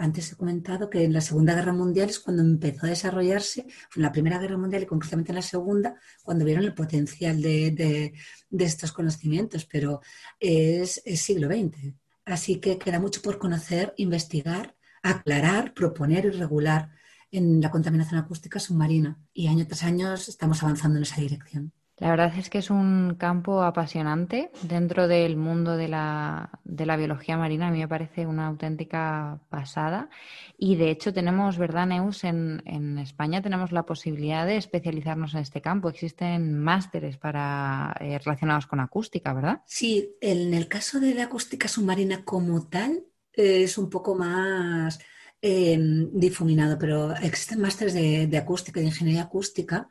antes 0.00 0.32
he 0.32 0.36
comentado 0.36 0.88
que 0.88 1.04
en 1.04 1.12
la 1.12 1.20
Segunda 1.20 1.54
Guerra 1.54 1.74
Mundial 1.74 2.08
es 2.08 2.18
cuando 2.18 2.40
empezó 2.40 2.86
a 2.86 2.88
desarrollarse, 2.88 3.66
en 3.94 4.00
la 4.00 4.10
Primera 4.10 4.38
Guerra 4.38 4.56
Mundial 4.56 4.84
y 4.84 4.86
concretamente 4.86 5.32
en 5.32 5.36
la 5.36 5.42
Segunda, 5.42 5.96
cuando 6.22 6.46
vieron 6.46 6.64
el 6.64 6.72
potencial 6.72 7.42
de, 7.42 8.14
estos 8.58 8.90
conocimientos, 8.90 9.66
pero 9.66 10.00
es, 10.40 11.02
es 11.04 11.20
siglo 11.20 11.48
XX. 11.48 11.92
Así 12.24 12.56
que 12.58 12.78
queda 12.78 13.00
mucho 13.00 13.20
por 13.20 13.36
conocer, 13.38 13.92
investigar, 13.98 14.76
aclarar, 15.02 15.74
proponer 15.74 16.24
y 16.24 16.30
regular 16.30 16.88
en 17.30 17.60
la 17.60 17.70
contaminación 17.70 18.18
acústica 18.18 18.60
submarina. 18.60 19.18
Y 19.34 19.48
año 19.48 19.66
tras 19.66 19.82
año 19.82 20.14
estamos 20.14 20.62
avanzando 20.62 20.96
en 20.96 21.02
esa 21.02 21.20
dirección. 21.20 21.70
La 21.98 22.10
verdad 22.10 22.32
es 22.36 22.48
que 22.48 22.58
es 22.58 22.70
un 22.70 23.16
campo 23.18 23.62
apasionante 23.62 24.50
dentro 24.62 25.08
del 25.08 25.36
mundo 25.36 25.76
de 25.76 25.88
la, 25.88 26.50
biología 26.64 27.36
marina. 27.36 27.68
A 27.68 27.70
mí 27.70 27.78
me 27.78 27.88
parece 27.88 28.26
una 28.26 28.46
auténtica 28.46 29.40
pasada. 29.50 30.08
Y 30.56 30.76
de 30.76 30.90
hecho 30.90 31.12
tenemos, 31.12 31.58
¿verdad, 31.58 31.86
Neus? 31.86 32.24
En, 32.24 32.98
España 32.98 33.42
tenemos 33.42 33.72
la 33.72 33.84
posibilidad 33.84 34.46
de 34.46 34.56
especializarnos 34.56 35.34
en 35.34 35.40
este 35.40 35.60
campo. 35.60 35.88
Existen 35.88 36.58
másteres 36.58 37.18
para 37.18 37.94
eh, 38.00 38.18
relacionados 38.18 38.66
con 38.66 38.80
acústica, 38.80 39.32
¿verdad? 39.32 39.60
Sí, 39.66 40.16
en 40.20 40.54
el 40.54 40.68
caso 40.68 40.98
de 40.98 41.14
la 41.14 41.24
acústica 41.24 41.68
submarina 41.68 42.24
como 42.24 42.68
tal 42.68 43.04
es 43.32 43.78
un 43.78 43.90
poco 43.90 44.14
más 44.14 44.98
eh, 45.40 45.78
difuminado, 46.12 46.78
pero 46.78 47.14
existen 47.16 47.60
másteres 47.60 47.94
de, 47.94 48.26
de 48.26 48.38
acústica, 48.38 48.80
de 48.80 48.86
ingeniería 48.86 49.22
acústica 49.22 49.88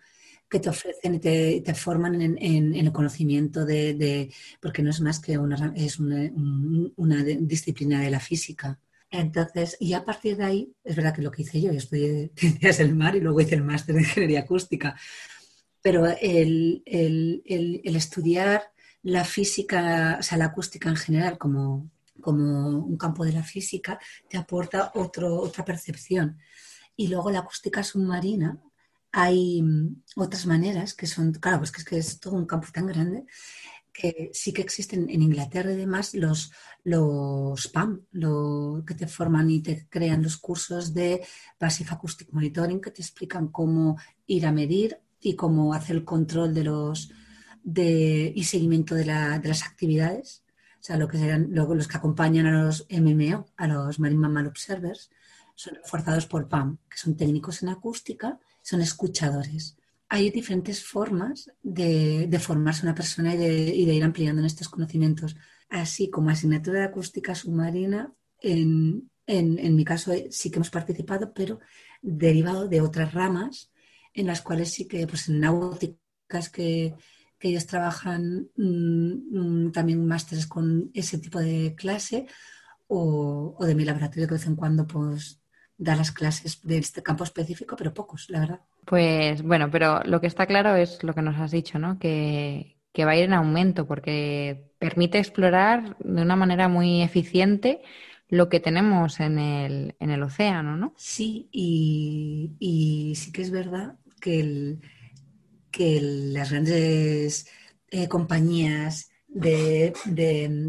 que 0.51 0.59
te 0.59 0.69
ofrecen 0.69 1.15
y 1.15 1.19
te, 1.19 1.73
forman 1.73 2.21
en, 2.21 2.75
el 2.75 2.91
conocimiento 2.91 3.65
de, 3.65 4.29
porque 4.59 4.83
no 4.83 4.89
es 4.89 4.99
más 4.99 5.21
que 5.21 5.37
una, 5.37 5.73
es 5.77 5.97
una, 5.97 7.23
disciplina 7.39 8.01
de 8.01 8.11
la 8.11 8.19
física. 8.19 8.77
Entonces, 9.09 9.77
y 9.79 9.93
a 9.93 10.03
partir 10.03 10.35
de 10.35 10.43
ahí, 10.43 10.73
es 10.83 10.95
verdad 10.97 11.15
que 11.15 11.21
lo 11.21 11.31
que 11.31 11.43
hice 11.43 11.61
yo, 11.61 11.71
yo 11.71 11.77
estudié 11.77 12.31
ciencias 12.35 12.79
del 12.79 12.93
mar 12.93 13.15
y 13.15 13.21
luego 13.21 13.39
hice 13.39 13.55
el 13.55 13.63
máster 13.63 13.95
de 13.95 14.01
ingeniería 14.01 14.41
acústica, 14.41 14.99
pero 15.81 16.05
el, 16.05 16.83
estudiar 16.85 18.73
la 19.03 19.23
física, 19.23 20.17
o 20.19 20.23
sea, 20.23 20.37
la 20.37 20.45
acústica 20.45 20.89
en 20.89 20.97
general 20.97 21.37
como, 21.37 21.89
como 22.19 22.77
un 22.77 22.97
campo 22.97 23.23
de 23.23 23.31
la 23.31 23.43
física, 23.43 23.99
te 24.27 24.37
aporta 24.37 24.91
otro, 24.95 25.33
otra 25.39 25.63
percepción. 25.63 26.37
Y 26.97 27.07
luego 27.07 27.31
la 27.31 27.39
acústica 27.39 27.83
submarina, 27.83 28.61
hay 29.12 29.62
mm, 29.62 30.04
otras 30.15 30.45
maneras 30.45 30.93
que 30.93 31.08
son, 31.08 31.34
claro, 31.34 31.60
pues 31.60 31.71
que 31.71 31.80
es, 31.82 31.86
que 31.86 31.97
es 31.97 32.19
todo 32.19 32.36
un 32.36 32.45
campo 32.45 32.67
tan 32.71 32.88
grande 32.88 33.26
que 33.93 34.32
sí 34.34 34.54
que 34.54 34.62
existen 34.62 35.10
en 35.10 35.21
Inglaterra 35.21 35.74
y 35.74 35.76
demás 35.76 36.13
los, 36.13 36.52
los 36.84 37.67
PAM, 37.67 38.06
lo, 38.12 38.84
que 38.86 38.95
te 38.95 39.08
forman 39.08 39.50
y 39.50 39.62
te 39.62 39.88
crean 39.89 40.24
los 40.24 40.38
cursos 40.38 40.93
de 40.93 41.26
Passive 41.58 41.89
Acoustic 41.91 42.32
Monitoring 42.32 42.80
que 42.80 42.91
te 42.91 43.02
explican 43.02 43.50
cómo 43.50 43.97
ir 44.28 44.45
a 44.45 44.52
medir 44.52 45.00
y 45.19 45.36
cómo 45.36 45.74
hacer 45.74 45.98
el 45.98 46.06
control 46.06 46.54
de 46.54 46.63
los 46.63 47.12
de, 47.63 48.31
y 48.35 48.44
seguimiento 48.46 48.96
de, 48.96 49.06
la, 49.06 49.40
de 49.40 49.50
las 49.50 49.63
actividades. 49.63 50.44
O 50.79 50.83
sea, 50.83 50.98
lo 50.98 51.08
que 51.08 51.17
serán 51.17 51.50
luego 51.52 51.75
los 51.75 51.88
que 51.88 51.98
acompañan 51.98 52.48
a 52.48 52.63
los 52.63 52.88
MMO, 52.90 53.46
a 53.58 53.67
los 53.67 54.00
Marine 54.00 54.21
Mammal 54.21 54.48
Observers, 54.48 55.12
son 55.54 55.75
reforzados 55.75 56.25
por 56.25 56.48
PAM, 56.48 56.77
que 56.90 56.98
son 56.98 57.15
técnicos 57.15 57.62
en 57.62 57.69
acústica 57.69 58.40
son 58.62 58.81
escuchadores. 58.81 59.77
Hay 60.09 60.29
diferentes 60.29 60.83
formas 60.83 61.49
de, 61.63 62.27
formarse 62.39 62.85
una 62.85 62.95
persona 62.95 63.33
y 63.33 63.37
de, 63.37 63.93
ir 63.93 64.03
ampliando 64.03 64.41
en 64.41 64.45
estos 64.45 64.69
conocimientos, 64.69 65.35
así 65.69 66.09
como 66.09 66.29
asignatura 66.29 66.79
de 66.79 66.85
acústica 66.85 67.33
submarina. 67.33 68.13
En, 68.41 69.09
mi 69.27 69.85
caso 69.85 70.12
eh, 70.12 70.27
sí 70.29 70.51
que 70.51 70.57
hemos 70.57 70.69
participado, 70.69 71.33
pero 71.33 71.59
derivado 72.01 72.67
de 72.67 72.81
otras 72.81 73.13
ramas 73.13 73.71
en 74.13 74.27
las 74.27 74.41
cuales 74.41 74.71
sí 74.71 74.87
que, 74.87 75.07
pues 75.07 75.29
en 75.29 75.39
náuticas 75.39 76.49
que, 76.51 76.93
ellos 77.43 77.65
trabajan 77.65 78.49
mm, 78.55 79.65
mm, 79.65 79.71
también 79.71 80.05
másteres 80.05 80.45
con 80.45 80.91
ese 80.93 81.17
tipo 81.17 81.39
de 81.39 81.73
clase 81.75 82.27
o, 82.85 83.55
o, 83.57 83.65
de 83.65 83.73
mi 83.73 83.83
laboratorio 83.83 84.27
que 84.27 84.35
de 84.35 84.37
vez 84.37 84.45
en 84.45 84.55
cuando 84.55 84.85
pues 84.85 85.40
dar 85.82 85.98
las 85.98 86.12
clases 86.12 86.60
de 86.63 86.77
este 86.77 87.02
campo 87.02 87.23
específico, 87.23 87.75
pero 87.75 87.94
pocos, 87.94 88.29
la 88.29 88.40
verdad. 88.40 88.60
Pues 88.86 89.42
bueno, 89.42 89.69
pero 89.71 90.02
lo 90.04 90.21
que 90.21 90.27
está 90.27 90.46
claro 90.46 90.75
es 90.75 91.04
lo 91.04 91.13
que 91.15 91.23
nos 91.23 91.38
has 91.40 91.52
dicho, 91.52 91.79
¿no? 91.79 91.98
Que, 91.98 92.77
va 93.00 93.12
a 93.12 93.15
ir 93.15 93.23
en 93.23 93.34
aumento 93.34 93.88
porque 93.88 94.71
permite 94.77 95.17
explorar 95.17 95.98
de 96.00 96.21
una 96.21 96.36
manera 96.36 96.67
muy 96.67 97.02
eficiente 97.02 97.82
lo 98.29 98.48
que 98.48 98.60
tenemos 98.60 99.19
en 99.19 99.40
el, 99.40 99.96
en 100.00 100.12
el 100.12 100.21
océano, 100.21 100.77
¿no? 100.77 100.94
Sí, 100.98 101.50
y, 101.52 103.13
sí 103.15 103.32
que 103.32 103.42
es 103.42 103.50
verdad 103.50 103.96
que, 104.19 104.77
que 105.71 106.00
las 106.02 106.52
grandes 106.52 107.48
eh, 107.90 108.08
compañías 108.08 109.10
de, 109.27 109.94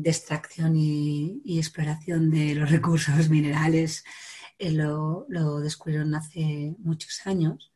extracción 0.04 0.74
y, 0.74 1.58
exploración 1.58 2.30
de 2.30 2.54
los 2.54 2.70
recursos 2.70 3.28
minerales 3.28 4.04
lo, 4.58 5.26
descubrieron 5.60 6.14
hace 6.14 6.74
muchos 6.78 7.26
años 7.26 7.72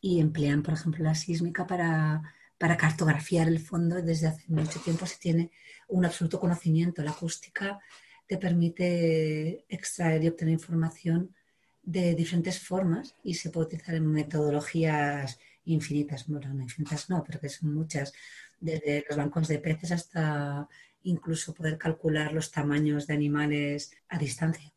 y 0.00 0.20
emplean, 0.20 0.62
por 0.62 0.74
ejemplo, 0.74 1.04
la 1.04 1.14
sísmica 1.14 1.66
para, 1.66 2.34
para 2.58 2.76
cartografiar 2.76 3.48
el 3.48 3.60
fondo. 3.60 4.02
Desde 4.02 4.28
hace 4.28 4.44
mucho 4.48 4.80
tiempo 4.80 5.06
se 5.06 5.18
tiene 5.18 5.50
un 5.88 6.04
absoluto 6.04 6.38
conocimiento. 6.40 7.02
La 7.02 7.12
acústica 7.12 7.80
te 8.26 8.38
permite 8.38 9.64
extraer 9.68 10.24
y 10.24 10.28
obtener 10.28 10.54
información 10.54 11.34
de 11.82 12.14
diferentes 12.14 12.58
formas 12.58 13.14
y 13.22 13.34
se 13.34 13.50
puede 13.50 13.68
utilizar 13.68 13.94
en 13.94 14.10
metodologías 14.10 15.38
infinitas, 15.64 16.26
bueno, 16.26 16.52
no 16.52 16.62
infinitas 16.62 17.08
no, 17.08 17.22
pero 17.24 17.40
que 17.40 17.48
son 17.48 17.74
muchas, 17.74 18.12
desde 18.60 19.04
los 19.08 19.16
bancos 19.16 19.48
de 19.48 19.58
peces 19.58 19.92
hasta 19.92 20.68
incluso 21.04 21.54
poder 21.54 21.78
calcular 21.78 22.32
los 22.32 22.50
tamaños 22.50 23.06
de 23.06 23.14
animales 23.14 23.92
a 24.08 24.18
distancia. 24.18 24.72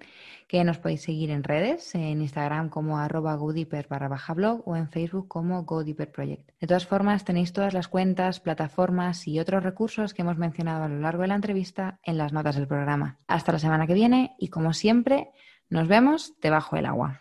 que 0.47 0.63
nos 0.63 0.77
podéis 0.77 1.01
seguir 1.01 1.31
en 1.31 1.43
redes, 1.43 1.93
en 1.95 2.21
Instagram 2.21 2.69
como 2.69 2.99
arroba 2.99 3.35
godeeper 3.35 3.87
barra 3.89 4.07
baja 4.07 4.33
blog 4.33 4.61
o 4.65 4.75
en 4.75 4.87
Facebook 4.87 5.27
como 5.27 5.63
godeeperproject. 5.63 6.51
De 6.61 6.67
todas 6.67 6.85
formas, 6.85 7.25
tenéis 7.25 7.53
todas 7.53 7.73
las 7.73 7.87
cuentas, 7.87 8.39
plataformas 8.39 9.27
y 9.27 9.39
otros 9.39 9.63
recursos 9.63 10.13
que 10.13 10.21
hemos 10.21 10.37
mencionado 10.37 10.83
a 10.85 10.89
lo 10.89 10.99
largo 10.99 11.23
de 11.23 11.29
la 11.29 11.35
entrevista 11.35 11.99
en 12.03 12.17
las 12.17 12.33
notas 12.33 12.55
del 12.55 12.67
programa. 12.67 13.17
Hasta 13.27 13.51
la 13.51 13.59
semana 13.59 13.87
que 13.87 13.93
viene 13.93 14.35
y 14.39 14.47
como 14.49 14.73
siempre, 14.73 15.29
nos 15.69 15.87
vemos 15.87 16.33
debajo 16.39 16.75
del 16.77 16.85
agua. 16.85 17.19